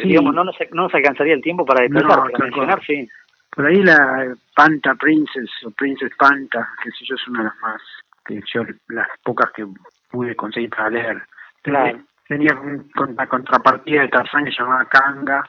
[0.03, 3.07] digamos, no nos, no nos alcanzaría el tiempo para detallar, pero mencionar sí.
[3.55, 7.57] Por ahí la Panta Princess o Princess Panta, que sé yo, es una de las
[7.61, 7.81] más,
[8.25, 9.65] que yo, las pocas que
[10.11, 11.23] pude conseguir para leer.
[11.61, 11.99] Claro.
[12.27, 15.43] Tenía una contrapartida de Tarzán que se llamaba Kanga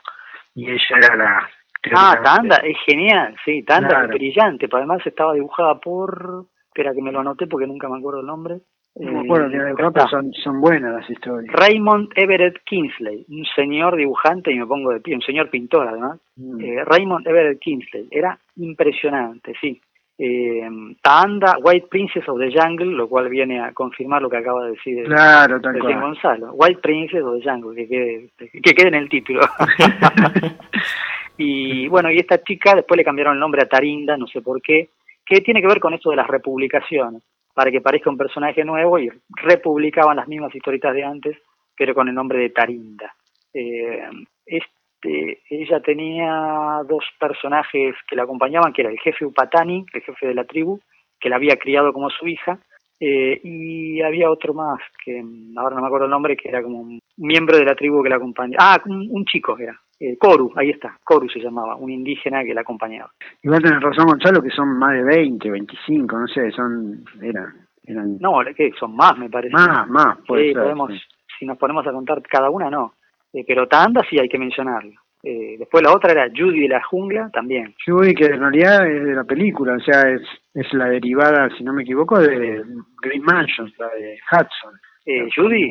[0.54, 1.50] y ella era la...
[1.94, 6.46] Ah, Tanda, es genial, sí, Tanda es brillante, pero además estaba dibujada por...
[6.66, 8.60] Espera que me lo anoté porque nunca me acuerdo el nombre.
[8.98, 11.54] No me son, son buenas las historias.
[11.54, 16.18] Raymond Everett Kingsley, un señor dibujante, y me pongo de pie, un señor pintor además.
[16.36, 16.60] Mm.
[16.60, 19.80] Eh, Raymond Everett Kingsley, era impresionante, sí.
[20.18, 20.66] Eh,
[21.02, 24.70] Taanda, White Princess of the Jungle, lo cual viene a confirmar lo que acaba de
[24.70, 26.54] decir, claro, Gonzalo.
[26.54, 29.40] White Princess of the Jungle, que quede, que quede en el título.
[31.36, 34.62] y bueno, y esta chica después le cambiaron el nombre a Tarinda, no sé por
[34.62, 34.88] qué,
[35.26, 37.22] que tiene que ver con esto de las republicaciones,
[37.56, 41.38] para que parezca un personaje nuevo y republicaban las mismas historietas de antes,
[41.74, 43.14] pero con el nombre de Tarinda.
[43.54, 44.02] Eh,
[44.44, 50.26] este, ella tenía dos personajes que la acompañaban, que era el jefe Upatani, el jefe
[50.26, 50.78] de la tribu,
[51.18, 52.58] que la había criado como su hija,
[53.00, 55.24] eh, y había otro más, que
[55.56, 58.10] ahora no me acuerdo el nombre, que era como un miembro de la tribu que
[58.10, 58.74] la acompañaba.
[58.74, 59.80] Ah, un, chico era.
[59.98, 63.10] Eh, Coru, ahí está, Coru se llamaba, un indígena que la acompañaba.
[63.42, 67.66] Igual tenés razón, Gonzalo, que son más de 20, 25, no sé, son, eran...
[67.84, 68.18] eran...
[68.20, 69.54] No, que son más, me parece.
[69.54, 70.54] Más, más, pues.
[70.54, 70.92] podemos,
[71.38, 72.94] Si nos ponemos a contar cada una, no.
[73.32, 74.92] Eh, pero Tanda sí hay que mencionarlo.
[75.22, 77.74] Eh, después la otra era Judy de la jungla, también.
[77.84, 80.22] Judy, que en realidad es de la película, o sea, es,
[80.54, 82.62] es la derivada, si no me equivoco, de
[83.02, 84.74] Green Mansion, la de Hudson.
[85.06, 85.70] Eh, ¿Judy?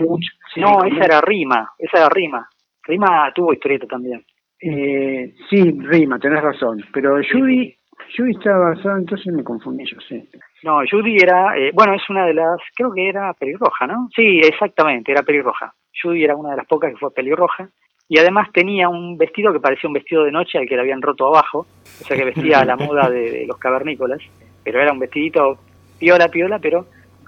[0.57, 2.47] no, esa era Rima, esa era Rima.
[2.85, 4.23] Rima tuvo historieta también.
[4.59, 6.83] Eh, sí, Rima, tenés razón.
[6.93, 7.75] Pero Judy,
[8.15, 10.27] Judy estaba basada, entonces me confundí yo, sí.
[10.63, 14.09] No, Judy era, eh, bueno, es una de las, creo que era pelirroja, ¿no?
[14.15, 15.73] Sí, exactamente, era pelirroja.
[16.01, 17.69] Judy era una de las pocas que fue pelirroja
[18.07, 21.01] y además tenía un vestido que parecía un vestido de noche al que le habían
[21.01, 24.21] roto abajo, o sea que vestía a la moda de, los cavernícolas,
[24.63, 25.57] pero era un vestidito
[25.99, 26.85] piola, piola, pero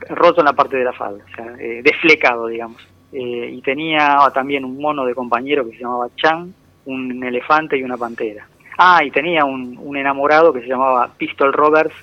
[0.09, 2.87] roto en la parte de la falda, o sea, eh, desflecado, digamos.
[3.11, 6.53] Eh, y tenía también un mono de compañero que se llamaba Chan,
[6.85, 8.47] un elefante y una pantera.
[8.77, 11.95] Ah, y tenía un, un enamorado que se llamaba Pistol Roberts,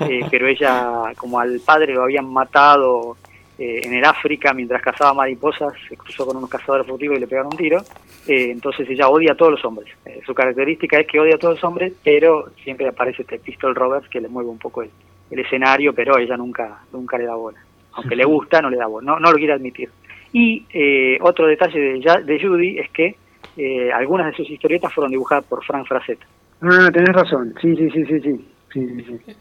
[0.00, 3.16] eh, pero ella, como al padre lo habían matado
[3.60, 7.26] eh, en el África mientras cazaba mariposas, se cruzó con unos cazadores furtivos y le
[7.26, 7.82] pegaron un tiro.
[8.26, 9.94] Eh, entonces ella odia a todos los hombres.
[10.06, 13.74] Eh, su característica es que odia a todos los hombres, pero siempre aparece este Pistol
[13.74, 14.90] Roberts que le mueve un poco el,
[15.30, 17.58] escenario, pero ella nunca nunca le da bola.
[17.92, 19.90] Aunque le gusta, no le da bola, no, no lo quiere admitir.
[20.32, 20.64] Y
[21.20, 23.16] otro detalle de, de Judy es que
[23.92, 26.26] algunas de sus historietas fueron dibujadas por Frank Frazetta.
[26.62, 28.40] Ah, tenés razón, sí, sí, sí, sí, sí.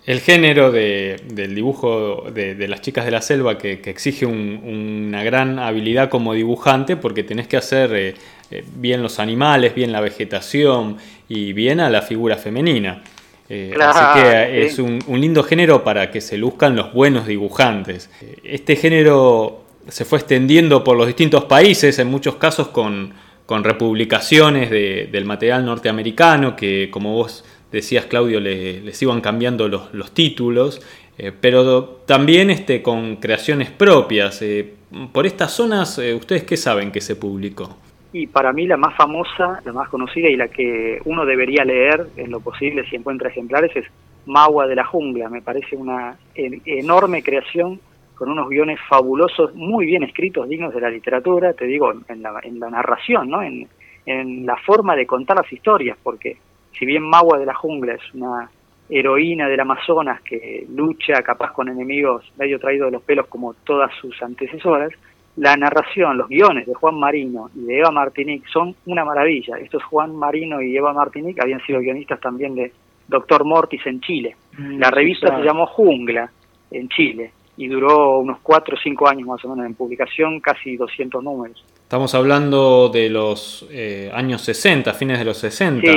[0.06, 6.10] El género del dibujo de, las chicas de la selva que, exige una gran habilidad
[6.10, 8.16] como dibujante porque tenés que hacer eh,
[8.52, 10.98] eh, bien los animales, bien la vegetación
[11.28, 13.04] y bien a la figura femenina.
[13.50, 18.10] Eh, así que es un, lindo género para que se luzcan los buenos dibujantes.
[18.44, 23.14] Este género se fue extendiendo por los distintos países, en muchos casos con,
[23.48, 30.82] republicaciones del material norteamericano, que como vos decías Claudio, le, les iban cambiando los, títulos,
[31.18, 34.42] eh, pero también este, con creaciones propias.
[34.42, 34.74] Eh,
[35.12, 37.76] por estas zonas, eh, ¿ustedes qué saben que se publicó?
[38.12, 42.08] Y para mí la más famosa, la más conocida y la que uno debería leer
[42.18, 43.86] en lo posible si encuentra ejemplares es
[44.26, 45.30] Magua de la Jungla.
[45.30, 47.80] Me parece una enorme creación
[48.20, 52.38] con unos guiones fabulosos, muy bien escritos, dignos de la literatura, te digo, en la,
[52.44, 53.42] en la narración, ¿no?
[53.42, 53.66] en,
[54.06, 56.36] en la forma de contar las historias, porque
[56.78, 58.50] si bien Magua de la Jungla es una
[58.90, 63.90] heroína del Amazonas que lucha capaz con enemigos medio traídos de los pelos como todas
[64.02, 64.92] sus antecesoras,
[65.38, 69.58] la narración, los guiones de Juan Marino y de Eva Martinic son una maravilla.
[69.60, 72.74] Estos Juan Marino y Eva Martinic habían sido guionistas también de
[73.08, 74.36] Doctor Mortis en Chile.
[74.58, 76.30] Mm, la revista se llamó Jungla
[76.72, 80.78] en Chile y duró unos 4 o 5 años más o menos en publicación, casi
[80.78, 81.62] 200 números.
[81.76, 85.92] Estamos hablando de los eh, años 60, fines de los 60.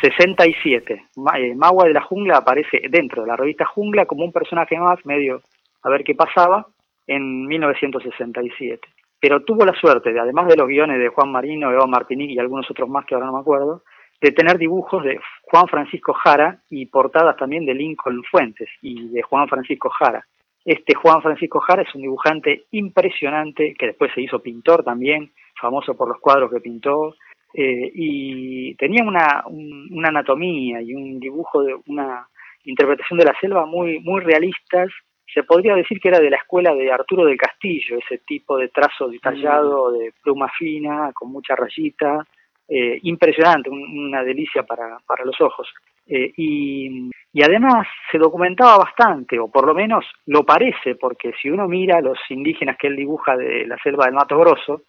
[0.00, 0.94] 67.
[0.94, 4.98] Eh, Magua de la Jungla aparece dentro de la revista Jungla como un personaje más,
[5.06, 5.42] medio
[5.84, 6.66] a ver qué pasaba,
[7.06, 8.80] en 1967.
[9.20, 12.40] Pero tuvo la suerte, de, además de los guiones de Juan Marino, Eva Martinique y
[12.40, 13.84] algunos otros más que ahora no me acuerdo,
[14.20, 19.22] de tener dibujos de Juan Francisco Jara y portadas también de Lincoln Fuentes y de
[19.22, 20.26] Juan Francisco Jara.
[20.66, 25.96] Este Juan Francisco Jara es un dibujante impresionante que después se hizo pintor también, famoso
[25.96, 27.14] por los cuadros que pintó,
[27.54, 32.26] eh, y tenía una, una anatomía y un dibujo de una
[32.64, 34.88] interpretación de la selva muy, muy realistas.
[35.32, 38.68] Se podría decir que era de la escuela de Arturo del Castillo, ese tipo de
[38.68, 39.98] trazo detallado, mm.
[39.98, 42.26] de pluma fina, con mucha rayita,
[42.66, 45.68] eh, impresionante, una delicia para, para los ojos.
[46.08, 51.50] Eh, y, y, además se documentaba bastante, o por lo menos lo parece, porque si
[51.50, 54.82] uno mira los indígenas que él dibuja de la selva del Mato Grosso,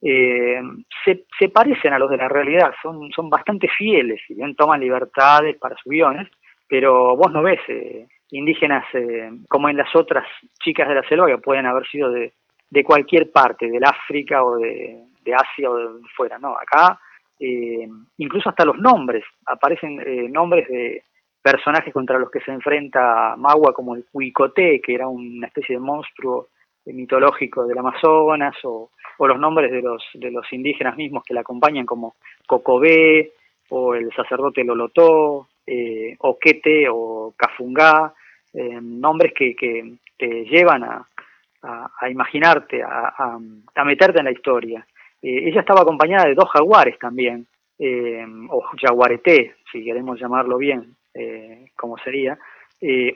[0.00, 0.60] eh,
[1.04, 4.80] se, se, parecen a los de la realidad, son, son bastante fieles, si bien toman
[4.80, 6.28] libertades para sus guiones,
[6.68, 10.26] pero vos no ves eh, indígenas eh, como en las otras
[10.62, 12.32] chicas de la selva que pueden haber sido de,
[12.70, 16.98] de cualquier parte, del África o de, de Asia o de fuera, no, acá
[17.38, 21.04] eh, incluso hasta los nombres, aparecen eh, nombres de
[21.42, 25.80] personajes contra los que se enfrenta Magua como el Huicoté, que era una especie de
[25.80, 26.48] monstruo
[26.84, 31.84] mitológico del Amazonas, o los nombres de los, de los indígenas mismos que la acompañan
[31.84, 32.14] como
[32.46, 33.32] Cocobé
[33.70, 38.14] o el sacerdote Lolotó, eh, Oquete o Cafungá,
[38.80, 41.06] nombres que, que, te llevan a,
[41.62, 43.14] a, imaginarte, a,
[43.74, 44.86] a, meterte en la historia.
[45.22, 47.46] Ella estaba acompañada de dos jaguares también,
[48.50, 50.96] o jaguareté, si queremos llamarlo bien,
[51.76, 52.38] como sería,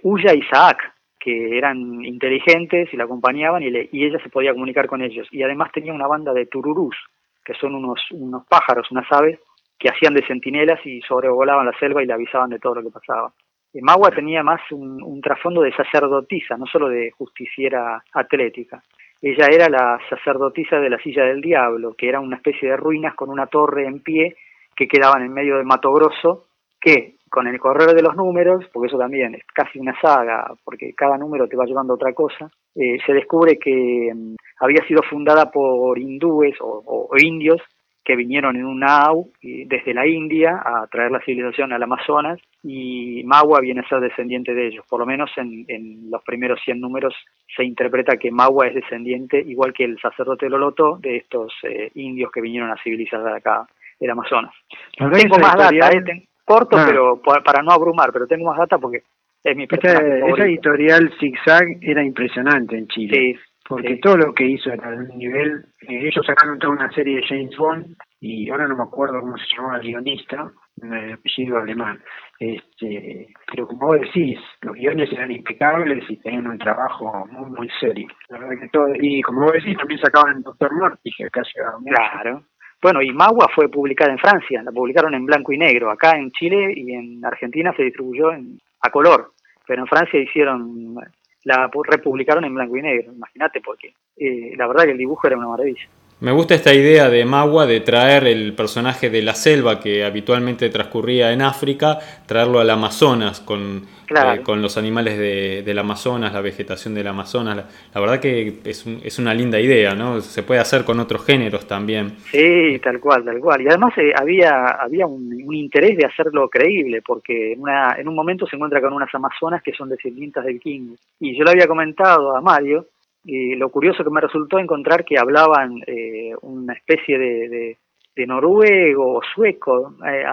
[0.03, 0.79] Uya y Isaac,
[1.19, 5.29] que eran inteligentes y la acompañaban y, y ella se podía comunicar con ellos.
[5.31, 6.97] Y además tenía una banda de tururús,
[7.45, 9.39] que son unos, unos pájaros, unas aves,
[9.79, 12.91] que hacían de centinelas y sobrevolaban la selva y le avisaban de todo lo que
[12.91, 13.33] pasaba.
[13.73, 18.83] Eh, Magua tenía más un, un trasfondo de sacerdotisa, no solo de justiciera atlética.
[19.23, 23.15] Ella era la sacerdotisa de la silla del diablo, que era una especie de ruinas
[23.15, 24.35] con una torre en pie
[24.75, 26.47] que quedaban en medio de Mato Grosso,
[26.81, 30.93] que con el correr de los números, porque eso también es casi una saga, porque
[30.95, 35.03] cada número te va llevando a otra cosa, eh, se descubre que mm, había sido
[35.09, 37.63] fundada por hindúes o, indios
[38.05, 43.23] que vinieron en un nau desde la India a traer la civilización al Amazonas y
[43.25, 44.85] Magua viene a ser descendiente de ellos.
[44.89, 47.15] Por lo menos en, los primeros 100 números
[47.55, 52.31] se interpreta que Magua es descendiente, igual que el sacerdote Loloto, de estos eh, indios
[52.33, 53.67] que vinieron a civilizar acá
[54.01, 54.55] el Amazonas.
[54.97, 56.85] Tengo más data, eh, corto, ah.
[56.89, 59.03] pero para no abrumar, pero tengo más data porque
[59.45, 63.39] es mi personaje Esa editorial Zigzag era impresionante en Chile.
[63.69, 65.65] Porque todo lo que hizo era de un nivel.
[65.83, 69.37] Eh, ellos sacaron toda una serie de James Bond y ahora no me acuerdo cómo
[69.37, 72.03] se llamaba el guionista, un apellido alemán.
[72.39, 77.71] Este, pero como vos decís, los guiones eran impecables y tenían un trabajo muy, muy
[77.81, 78.09] serio.
[78.29, 81.53] La verdad que todo, y como vos decís, también sacaban el Doctor Morty, que casi
[81.85, 82.45] Claro.
[82.83, 85.91] Bueno, y Magua fue publicada en Francia, la publicaron en blanco y negro.
[85.91, 89.33] Acá en Chile y en Argentina se distribuyó en, a color,
[89.69, 90.97] pero en Francia hicieron,
[91.45, 95.37] la republicaron en blanco y negro, imagínate, porque eh, la verdad que el dibujo era
[95.37, 95.89] una maravilla.
[96.23, 100.69] Me gusta esta idea de Magua de traer el personaje de la selva que habitualmente
[100.69, 106.41] transcurría en África, traerlo al Amazonas con, eh, con los animales de, del Amazonas, la
[106.41, 107.67] vegetación del Amazonas.
[107.93, 110.21] La, verdad que es, es, una linda idea, ¿no?
[110.21, 112.13] Se puede hacer con otros géneros también.
[112.31, 113.63] Sí, tal cual, tal cual.
[113.63, 118.15] Y además eh, había, había un, interés de hacerlo creíble, porque en, una, en un
[118.15, 120.95] momento se encuentra con unas Amazonas que son descendientes del King.
[121.19, 122.87] Y yo le había comentado a Mario
[123.25, 127.79] y lo curioso que me resultó encontrar que hablaban eh, una especie de,
[128.17, 130.25] de, noruego o sueco, eh,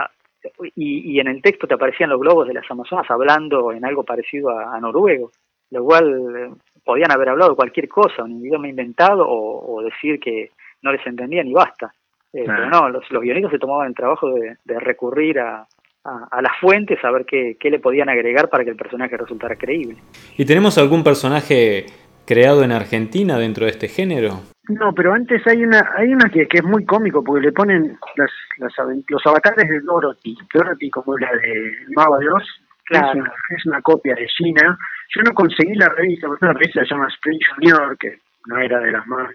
[0.75, 4.49] y, en el texto te aparecían los globos de las Amazonas hablando en algo parecido
[4.57, 5.31] a, noruego,
[5.71, 6.49] lo cual eh,
[6.83, 11.53] podían haber hablado cualquier cosa, un idioma inventado o, decir que no les entendían y
[11.53, 11.93] basta.
[12.31, 15.65] Pero no, los, los guionistas se tomaban el trabajo de, recurrir a,
[16.03, 19.55] a, las fuentes a ver qué, qué, le podían agregar para que el personaje resultara
[19.55, 19.97] creíble.
[20.37, 21.87] ¿Y tenemos algún personaje
[22.29, 24.41] creado en Argentina dentro de este género?
[24.67, 27.97] No, pero antes hay una hay una que, que es muy cómico porque le ponen
[28.17, 30.37] las, los avatares de Dorothy.
[30.53, 32.43] Dorothy como la de Mago de Oz,
[32.85, 33.23] claro.
[33.49, 34.77] es, una, copia de China.
[35.15, 38.79] Yo no conseguí la revista, porque una revista se llama Spring Junior, que no era
[38.79, 39.31] de las más...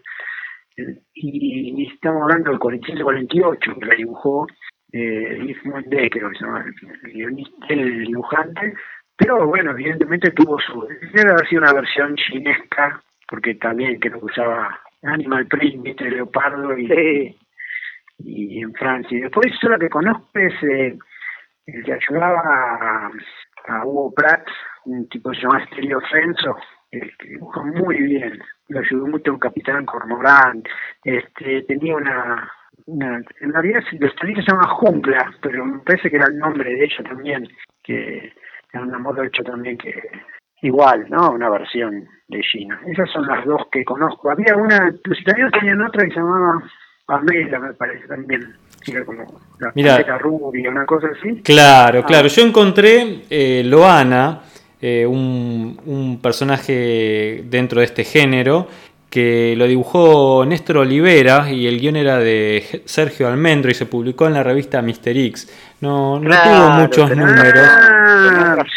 [1.15, 4.47] Y, estamos hablando del 47-48, que la dibujó
[4.93, 6.65] eh, Yves creo que se llama
[7.13, 8.75] el, el dibujante,
[9.17, 10.87] pero bueno, evidentemente tuvo su...
[11.13, 16.77] Debe haber sido una versión chinesca, porque también creo que usaba Animal Print, viste, Leopardo
[16.77, 17.37] y,
[18.19, 19.19] y en Francia.
[19.19, 20.99] Y después yo lo que conozco es eh,
[21.67, 23.11] el que ayudaba a,
[23.69, 24.47] a, Hugo Pratt,
[24.87, 26.57] un tipo que se llama Estelio Fenso,
[26.91, 28.43] que dibuja muy bien.
[28.69, 30.63] Lo ayudó mucho un capitán Cormorán.
[31.05, 32.51] Este, tenía una,
[32.87, 36.85] una, en realidad los se llama Jungla, pero me parece que era el nombre de
[36.85, 37.49] ella también,
[37.83, 38.33] que
[38.81, 39.93] una moto hecho también que
[40.63, 41.31] igual, ¿no?
[41.31, 42.81] Una versión de China.
[42.87, 44.31] Esas son las dos que conozco.
[44.31, 46.63] Había una, los italianos tenían otra que se llamaba
[47.07, 48.55] Pamela, me parece también.
[48.87, 49.25] Era como
[49.61, 51.43] la Mira, rubia, una cosa así.
[51.43, 52.07] Claro, ah.
[52.07, 52.29] claro.
[52.29, 54.41] Yo encontré eh, Loana,
[54.81, 58.69] eh, un, un personaje dentro de este género,
[59.09, 64.27] que lo dibujó Néstor Olivera y el guion era de Sergio Almendro y se publicó
[64.27, 65.77] en la revista Mister X.
[65.81, 67.69] No, no tuvo muchos números.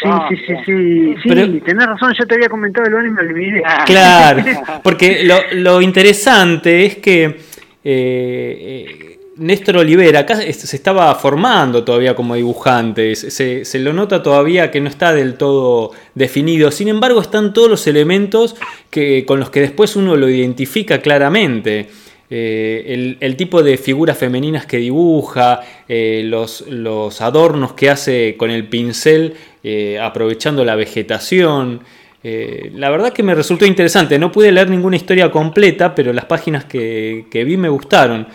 [0.02, 3.62] Sí, sí, sí, sí, sí, tenés razón, yo te había comentado el anime y me
[3.86, 4.44] Claro,
[4.82, 7.36] porque lo, lo interesante es que eh,
[7.84, 14.70] eh Néstor Olivera acá se estaba formando todavía como dibujante, se, se, lo nota todavía
[14.70, 18.56] que no está del todo definido, sin embargo están todos los elementos
[18.90, 21.88] que, con los que después uno lo identifica claramente.
[22.30, 28.68] Eh, el, tipo de figuras femeninas que dibuja, eh, los, adornos que hace con el
[28.68, 31.80] pincel eh, aprovechando la vegetación.
[32.22, 36.64] la verdad que me resultó interesante, no pude leer ninguna historia completa, pero las páginas
[36.66, 38.26] que, que vi me gustaron.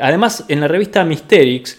[0.00, 1.78] además, en la revista Mysterix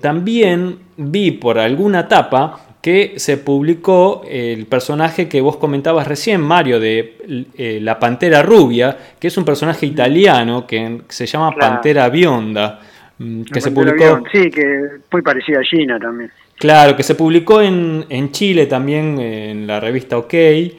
[0.00, 6.78] también vi por alguna tapa que se publicó el personaje que vos comentabas recién, Mario,
[6.78, 7.16] de
[7.56, 12.82] eh, la Pantera Rubia, que es un personaje italiano que se llama Pantera Bionda.
[13.16, 14.22] Mm, que se publicó.
[14.30, 14.66] Sí, que
[15.10, 16.30] muy parecida a Gina también.
[16.58, 20.74] Claro, que se publicó en, Chile también, en la revista OK, eh,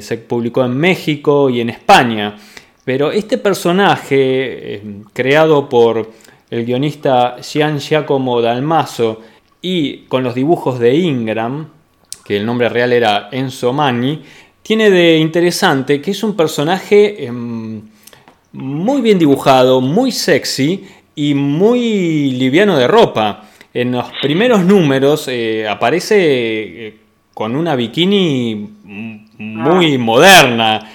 [0.00, 2.36] se publicó en México y en España.
[2.86, 4.82] Pero este personaje, eh,
[5.12, 6.10] creado por
[6.48, 9.20] el guionista Gian Giacomo Dalmaso
[9.64, 11.68] y con los dibujos de Ingram,
[12.22, 14.20] que el nombre real era Enzo Magni,
[14.62, 17.80] tiene de interesante que es un personaje em,
[18.52, 20.84] muy bien dibujado, muy sexy
[21.14, 23.48] y muy liviano de ropa.
[23.72, 26.96] En los primeros números eh, aparece eh,
[27.32, 28.68] con una bikini
[29.38, 29.98] muy ah.
[29.98, 30.90] moderna,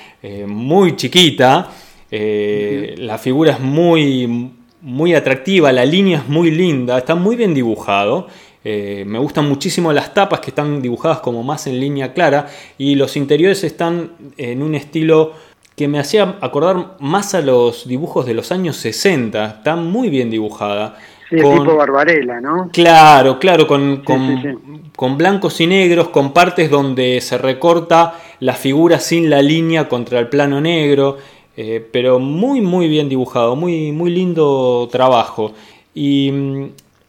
[0.45, 1.71] muy chiquita,
[2.11, 4.51] eh, la figura es muy,
[4.81, 8.27] muy atractiva, la línea es muy linda, está muy bien dibujado.
[8.63, 12.47] Eh, me gustan muchísimo las tapas que están dibujadas como más en línea clara
[12.77, 15.31] y los interiores están en un estilo
[15.77, 19.45] que me hacía acordar más a los dibujos de los años 60.
[19.45, 20.97] Está muy bien dibujada.
[21.29, 22.69] Sí, tipo Barbarella, ¿no?
[22.73, 29.29] Claro, claro, con, con, blancos y negros, con partes donde se recorta la figura sin
[29.29, 31.17] la línea contra el plano negro.
[31.55, 35.53] Eh, pero muy muy bien dibujado, muy, muy lindo trabajo.
[35.93, 36.33] Y,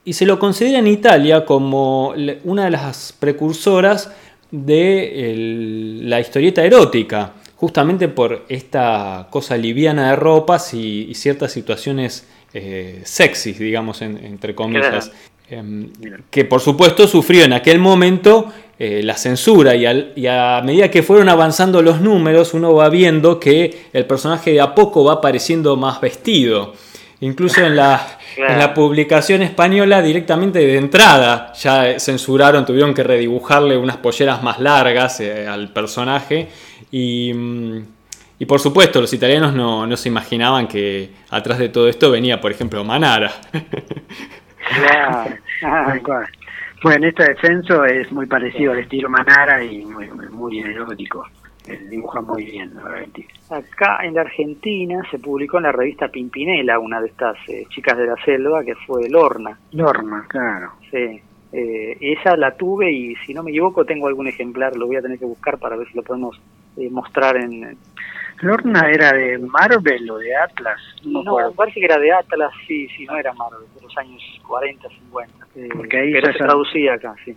[0.07, 4.11] se lo considera en Italia como una de las precursoras
[4.51, 13.03] de la historieta erótica, justamente por esta cosa liviana de ropas y, ciertas situaciones eh,
[13.05, 15.13] sexys, digamos, entre comillas.
[15.53, 15.91] Em,
[16.31, 21.29] que por supuesto sufrió en aquel momento eh, la censura y, a medida que fueron
[21.29, 26.01] avanzando los números uno va viendo que el personaje de a poco va apareciendo más
[26.01, 26.75] vestido.
[27.21, 33.77] Incluso en la, en la publicación española directamente de entrada ya censuraron, tuvieron que redibujarle
[33.77, 36.49] unas polleras más largas eh, al personaje
[36.91, 37.79] y, mm,
[38.39, 42.41] y, por supuesto los italianos no, no se imaginaban que atrás de todo esto venía
[42.41, 43.33] por ejemplo Manara.
[44.75, 45.37] Claro,
[46.83, 51.27] Bueno, este descenso es muy parecido al estilo Manara y muy, muy erótico.
[51.89, 52.73] Dibuja muy bien,
[53.51, 57.99] Acá en la Argentina se publicó en la revista Pimpinela una de estas eh, chicas
[57.99, 59.59] de la selva que fue Lorna.
[59.73, 60.73] Lorna, claro.
[60.91, 61.21] Sí.
[61.53, 65.03] Eh, esa la tuve y si no me equivoco tengo algún ejemplar, lo voy a
[65.03, 66.41] tener que buscar para ver si lo podemos
[66.77, 67.77] eh, mostrar en,
[68.43, 70.81] ¿Lorna era de Marvel o de Atlas?
[71.05, 74.89] No, parece que era de Atlas, sí, sí, no era Marvel, de los años 40,
[74.89, 75.47] 50.
[75.57, 77.35] Eh, Porque ahí se, traducía acá, sí.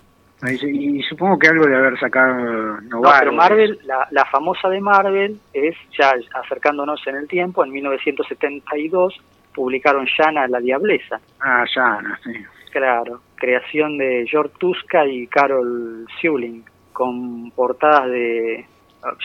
[0.52, 2.92] Y supongo que algo de haber sacado Novaro.
[2.92, 7.72] No, pero Marvel, la, la famosa de Marvel es, ya acercándonos en el tiempo, en
[7.72, 9.22] 1972
[9.54, 11.20] publicaron Yana la Diableza.
[11.40, 12.32] Ah, Yana, sí.
[12.72, 18.66] Claro, creación de George Tuska y Carol Sewling, con portadas de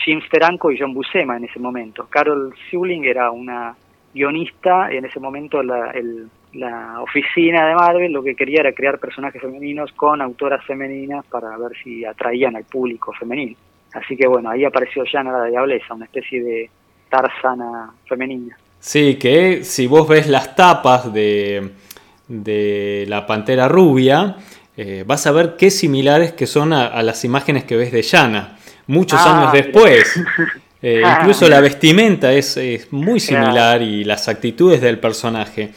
[0.05, 2.07] Jim Steranko y John Buscema en ese momento.
[2.09, 3.75] Carol Sewling era una
[4.13, 5.91] guionista, en ese momento la,
[6.53, 11.57] la oficina de Marvel lo que quería era crear personajes femeninos con autoras femeninas para
[11.57, 13.55] ver si atraían al público femenino.
[13.93, 16.69] Así que bueno, ahí apareció Jana la Diableza, una especie de
[17.09, 18.57] Tarzana femenina.
[18.79, 21.71] Sí, que si vos ves las tapas de,
[22.27, 24.37] de la Pantera Rubia,
[24.77, 28.01] eh, vas a ver qué similares que son a, a las imágenes que ves de
[28.01, 30.19] Yana muchos ah, años después.
[30.81, 32.57] Eh, ah, incluso la vestimenta es,
[32.91, 35.71] muy similar y las actitudes del personaje.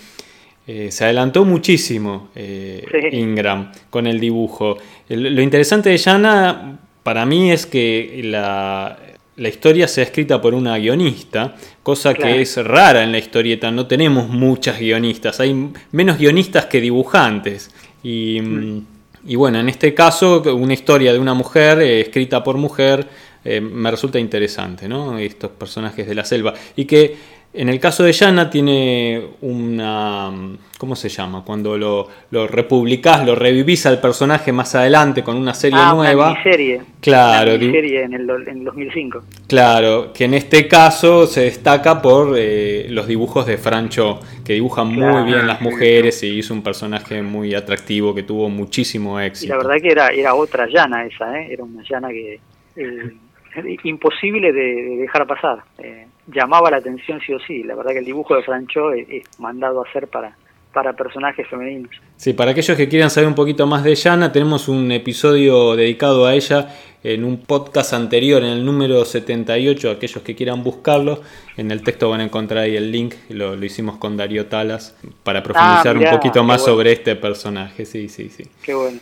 [0.65, 4.79] Eh, se adelantó muchísimo eh, Ingram con el dibujo.
[5.09, 8.97] lo interesante de Yana para mí es que la,
[9.37, 13.73] historia sea escrita por una guionista, cosa que es rara en la historieta.
[13.73, 17.71] No tenemos muchas guionistas, hay menos guionistas que dibujantes.
[18.03, 18.41] Y.
[18.41, 18.87] Mm.
[19.25, 23.07] Y bueno, en este caso, una historia de una mujer eh, escrita por mujer
[23.45, 25.19] me resulta interesante, ¿no?
[25.19, 26.55] Estos personajes de la selva.
[26.77, 27.17] Y que
[27.55, 30.33] en el caso de Yana tiene una.
[30.79, 31.45] ¿Cómo se llama?
[31.45, 36.31] Cuando lo, lo republicás, lo revivís al personaje más adelante con una serie ah, nueva.
[36.31, 36.81] Una miniserie.
[37.01, 37.51] Claro.
[37.51, 39.23] Una miniserie en el, en 2005.
[39.47, 44.89] Claro, que en este caso se destaca por eh, los dibujos de Francho, que dibujan
[44.89, 49.47] muy bien las mujeres y hizo un personaje muy atractivo que tuvo muchísimo éxito.
[49.47, 51.53] Y la verdad que era, era otra Yana esa, ¿eh?
[51.53, 52.41] Era una Yana que.
[52.77, 53.13] Eh,
[53.85, 55.63] imposible de, dejar pasar.
[55.79, 57.63] Eh, llamaba la atención sí o sí.
[57.63, 60.37] La verdad que el dibujo de Francho es, mandado a hacer para,
[60.73, 61.91] para personajes femeninos.
[62.17, 66.27] Sí, para aquellos que quieran saber un poquito más de Yana, tenemos un episodio dedicado
[66.27, 66.69] a ella
[67.05, 71.21] en un podcast anterior, en el número 78, aquellos que quieran buscarlo.
[71.57, 74.97] En el texto van a encontrar ahí el link, lo, lo hicimos con Darío Talas,
[75.25, 77.85] para profundizar ah, un poquito más sobre este personaje.
[77.85, 78.45] Sí, sí, sí.
[78.63, 78.99] Qué bueno.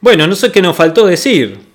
[0.00, 1.67] Bueno, no sé qué nos faltó decir.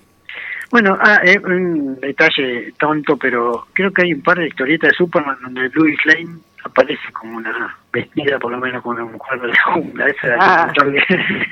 [0.70, 4.96] Bueno, ah, eh, un detalle tonto, pero creo que hay un par de historietas de
[4.96, 9.48] Superman donde Louis Lane aparece como una vestida, por lo menos como una mujer de
[9.48, 10.06] la jungla.
[10.06, 10.64] Esa hay, que ah.
[10.66, 11.04] contarle,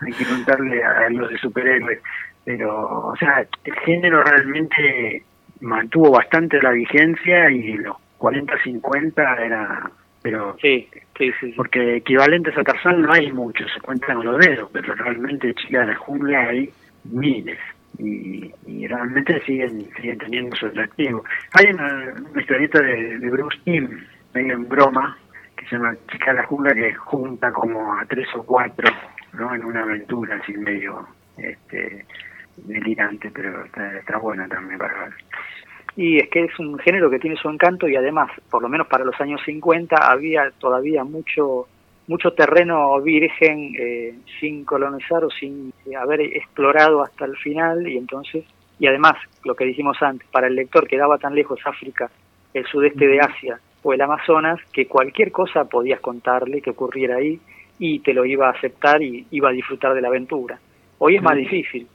[0.00, 2.00] hay que contarle a los de superhéroes.
[2.44, 5.24] Pero, o sea, el género realmente
[5.60, 9.90] mantuvo bastante la vigencia y los 40-50 era
[10.22, 14.38] pero sí, sí, sí, porque equivalentes a Tarzán no hay muchos, se cuentan con los
[14.44, 16.68] dedos, pero realmente chicas de la jungla hay
[17.04, 17.60] miles
[17.98, 18.52] y,
[18.86, 21.24] realmente siguen siguen teniendo su atractivo.
[21.52, 23.88] Hay una, historieta de, Bruce Timm,
[24.32, 25.18] medio en broma,
[25.56, 28.88] que se llama Chica de la jungla, que junta como a tres o cuatro
[29.32, 29.54] ¿no?
[29.54, 32.06] en una aventura así medio este
[32.56, 35.14] delirante, pero está, está buena también para ver.
[35.96, 38.86] Y es que es un género que tiene su encanto y además, por lo menos
[38.86, 41.66] para los años 50, había todavía mucho
[42.08, 48.44] mucho terreno virgen eh, sin colonizar o sin haber explorado hasta el final y entonces
[48.78, 52.10] y además lo que dijimos antes para el lector que daba tan lejos África
[52.54, 57.40] el sudeste de Asia o el Amazonas que cualquier cosa podías contarle que ocurriera ahí
[57.78, 60.58] y te lo iba a aceptar y iba a disfrutar de la aventura.
[60.98, 61.86] Hoy es más difícil.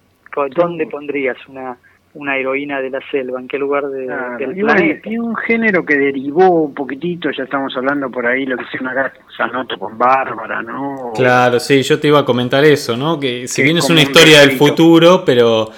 [0.56, 1.78] ¿dónde pondrías una
[2.14, 4.08] una heroína de la selva, en qué lugar de,
[4.38, 5.02] del planeta.
[5.04, 8.90] Tiene un género que derivó un poquitito, ya estamos hablando por ahí, lo que hicieron
[8.90, 11.14] acá, Sanoto con Bárbara, ¿no?
[11.16, 13.20] Claro, sí, yo te iba a comentar eso, ¿no?
[13.20, 15.70] Que si bien es una historia del futuro, pero,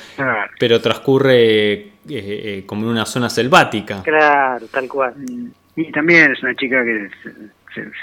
[0.60, 4.02] pero transcurre eh, eh, como en una zona selvática.
[4.04, 5.14] Claro, tal cual.
[5.76, 7.10] Y también es una chica que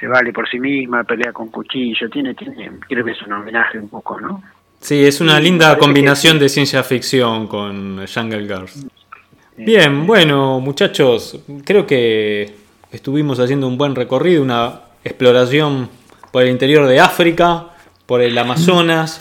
[0.00, 3.78] se, vale por sí misma, pelea con cuchillo, tiene, tiene, creo que es un homenaje
[3.78, 4.42] un poco, ¿no?
[4.80, 8.86] Sí, es una linda combinación de ciencia ficción con Jungle Girls.
[9.56, 12.54] Bien, bueno, muchachos, creo que
[12.90, 15.90] estuvimos haciendo un buen recorrido, una exploración
[16.32, 17.66] por el interior de África,
[18.06, 19.20] por el Amazonas.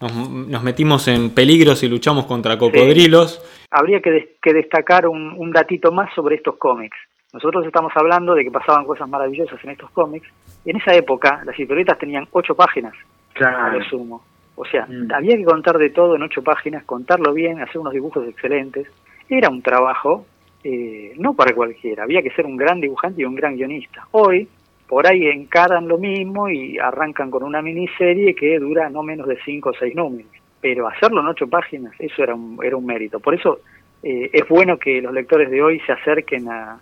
[0.00, 3.42] Nos, metimos en peligros y luchamos contra cocodrilos.
[3.70, 6.96] Habría que, destacar un, un, datito más sobre estos cómics.
[7.32, 10.26] Nosotros estamos hablando de que pasaban cosas maravillosas en estos cómics.
[10.64, 12.94] En esa época, las historietas tenían ocho páginas,
[13.34, 13.64] claro.
[13.64, 14.29] a lo sumo.
[14.60, 15.08] O sea, mm.
[15.14, 18.86] había que contar de todo en ocho páginas, contarlo bien, hacer unos dibujos excelentes.
[19.26, 20.26] Era un trabajo
[20.62, 24.06] eh, no para cualquiera, había que ser un gran dibujante y un gran guionista.
[24.10, 24.46] Hoy,
[24.86, 29.38] por ahí encaran lo mismo y arrancan con una miniserie que dura no menos de
[29.46, 30.30] cinco o seis números.
[30.60, 33.18] Pero hacerlo en ocho páginas, eso era un, era un mérito.
[33.18, 33.60] Por eso
[34.02, 36.78] eh, es bueno que los lectores de hoy se acerquen a,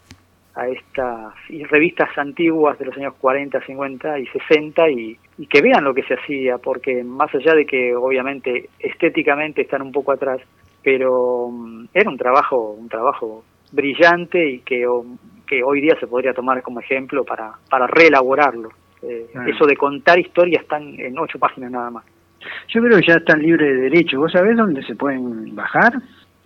[0.54, 1.34] a estas
[1.70, 5.18] revistas antiguas de los años 40, 50 y 60 y,
[5.48, 9.92] que vean lo que se hacía, porque más allá de que obviamente estéticamente están un
[9.92, 10.40] poco atrás,
[10.82, 14.84] pero mm, era un trabajo, un trabajo brillante y que,
[15.46, 18.70] que hoy día se podría tomar como ejemplo para, para reelaborarlo.
[19.02, 22.04] Eh, eso de contar historias están en ocho páginas nada más.
[22.68, 24.18] Yo creo que ya están libres de derecho.
[24.18, 25.92] ¿Vos sabés dónde se pueden bajar?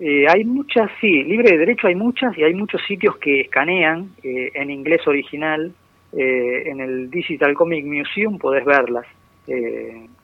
[0.04, 4.10] Eh, hay muchas, sí, libre de derecho hay muchas y hay muchos sitios que escanean
[4.24, 5.72] eh, en inglés original.
[6.12, 9.06] Eh, en el Digital Comic Museum podés verlas.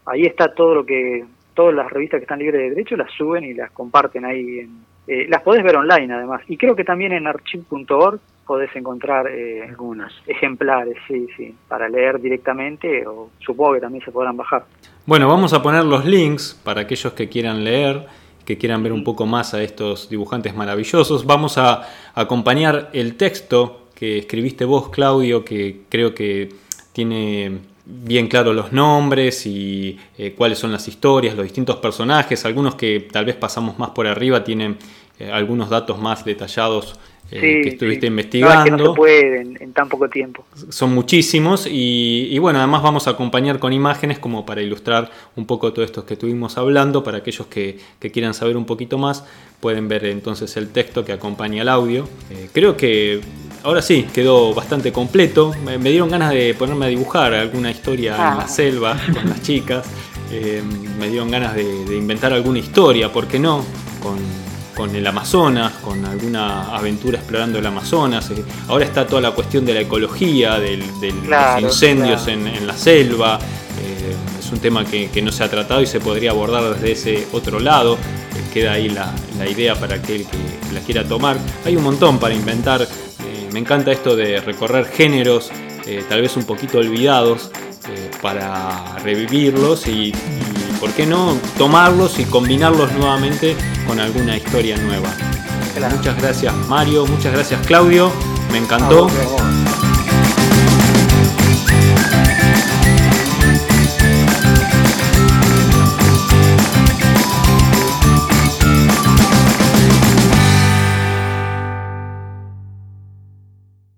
[0.04, 1.24] ahí está todo lo que,
[1.54, 4.58] todas las revistas que están libres de derecho las suben y las comparten ahí.
[4.58, 6.42] En, las podés ver online además.
[6.48, 13.06] Y creo que también en archive.org podés encontrar algunos ejemplares, sí, sí, para leer directamente
[13.06, 14.64] o supongo que también se podrán bajar.
[15.06, 18.06] Bueno, vamos a poner los links para aquellos que quieran leer
[18.48, 21.26] que quieran ver un poco más a estos dibujantes maravillosos.
[21.26, 26.54] Vamos a acompañar el texto que escribiste vos, Claudio, que creo que
[26.94, 32.74] tiene bien claro los nombres y eh, cuáles son las historias, los distintos personajes, algunos
[32.74, 34.78] que tal vez pasamos más por arriba tienen
[35.18, 36.98] eh, algunos datos más detallados
[37.30, 38.76] eh, que estuviste investigando.
[38.76, 40.46] No, se puede en, tan poco tiempo.
[40.70, 45.72] Son muchísimos y, bueno, además vamos a acompañar con imágenes como para ilustrar un poco
[45.72, 47.04] todo esto que estuvimos hablando.
[47.04, 47.78] Para aquellos que,
[48.12, 49.24] quieran saber un poquito más,
[49.60, 52.08] pueden ver entonces el texto que acompaña el audio.
[52.30, 53.20] Eh, creo que
[53.62, 55.52] ahora sí, quedó bastante completo.
[55.64, 58.48] Me, dieron ganas de ponerme a dibujar alguna historia en la ah.
[58.48, 59.86] selva con las chicas.
[60.30, 60.62] Eh,
[60.98, 63.64] me dieron ganas de, de inventar alguna historia, ¿por qué no?
[64.02, 64.18] Con,
[64.78, 68.30] con el Amazonas, con alguna aventura explorando el Amazonas.
[68.30, 73.40] Eh, ahora está toda la cuestión de la ecología, de los incendios en, la selva.
[73.82, 77.26] Eh, es un tema que, no se ha tratado y se podría abordar desde ese
[77.32, 77.94] otro lado.
[77.94, 79.12] Eh, queda ahí la,
[79.48, 81.36] idea para aquel que la quiera tomar.
[81.64, 82.86] Hay un montón para inventar.
[83.52, 85.50] me encanta esto de recorrer géneros,
[86.08, 87.50] tal vez un poquito olvidados,
[88.22, 90.12] para revivirlos y
[90.80, 93.56] ¿por qué no tomarlos y combinarlos nuevamente
[93.86, 95.10] con alguna historia nueva?
[95.90, 98.10] Muchas gracias Mario, muchas gracias Claudio,
[98.52, 99.08] me encantó.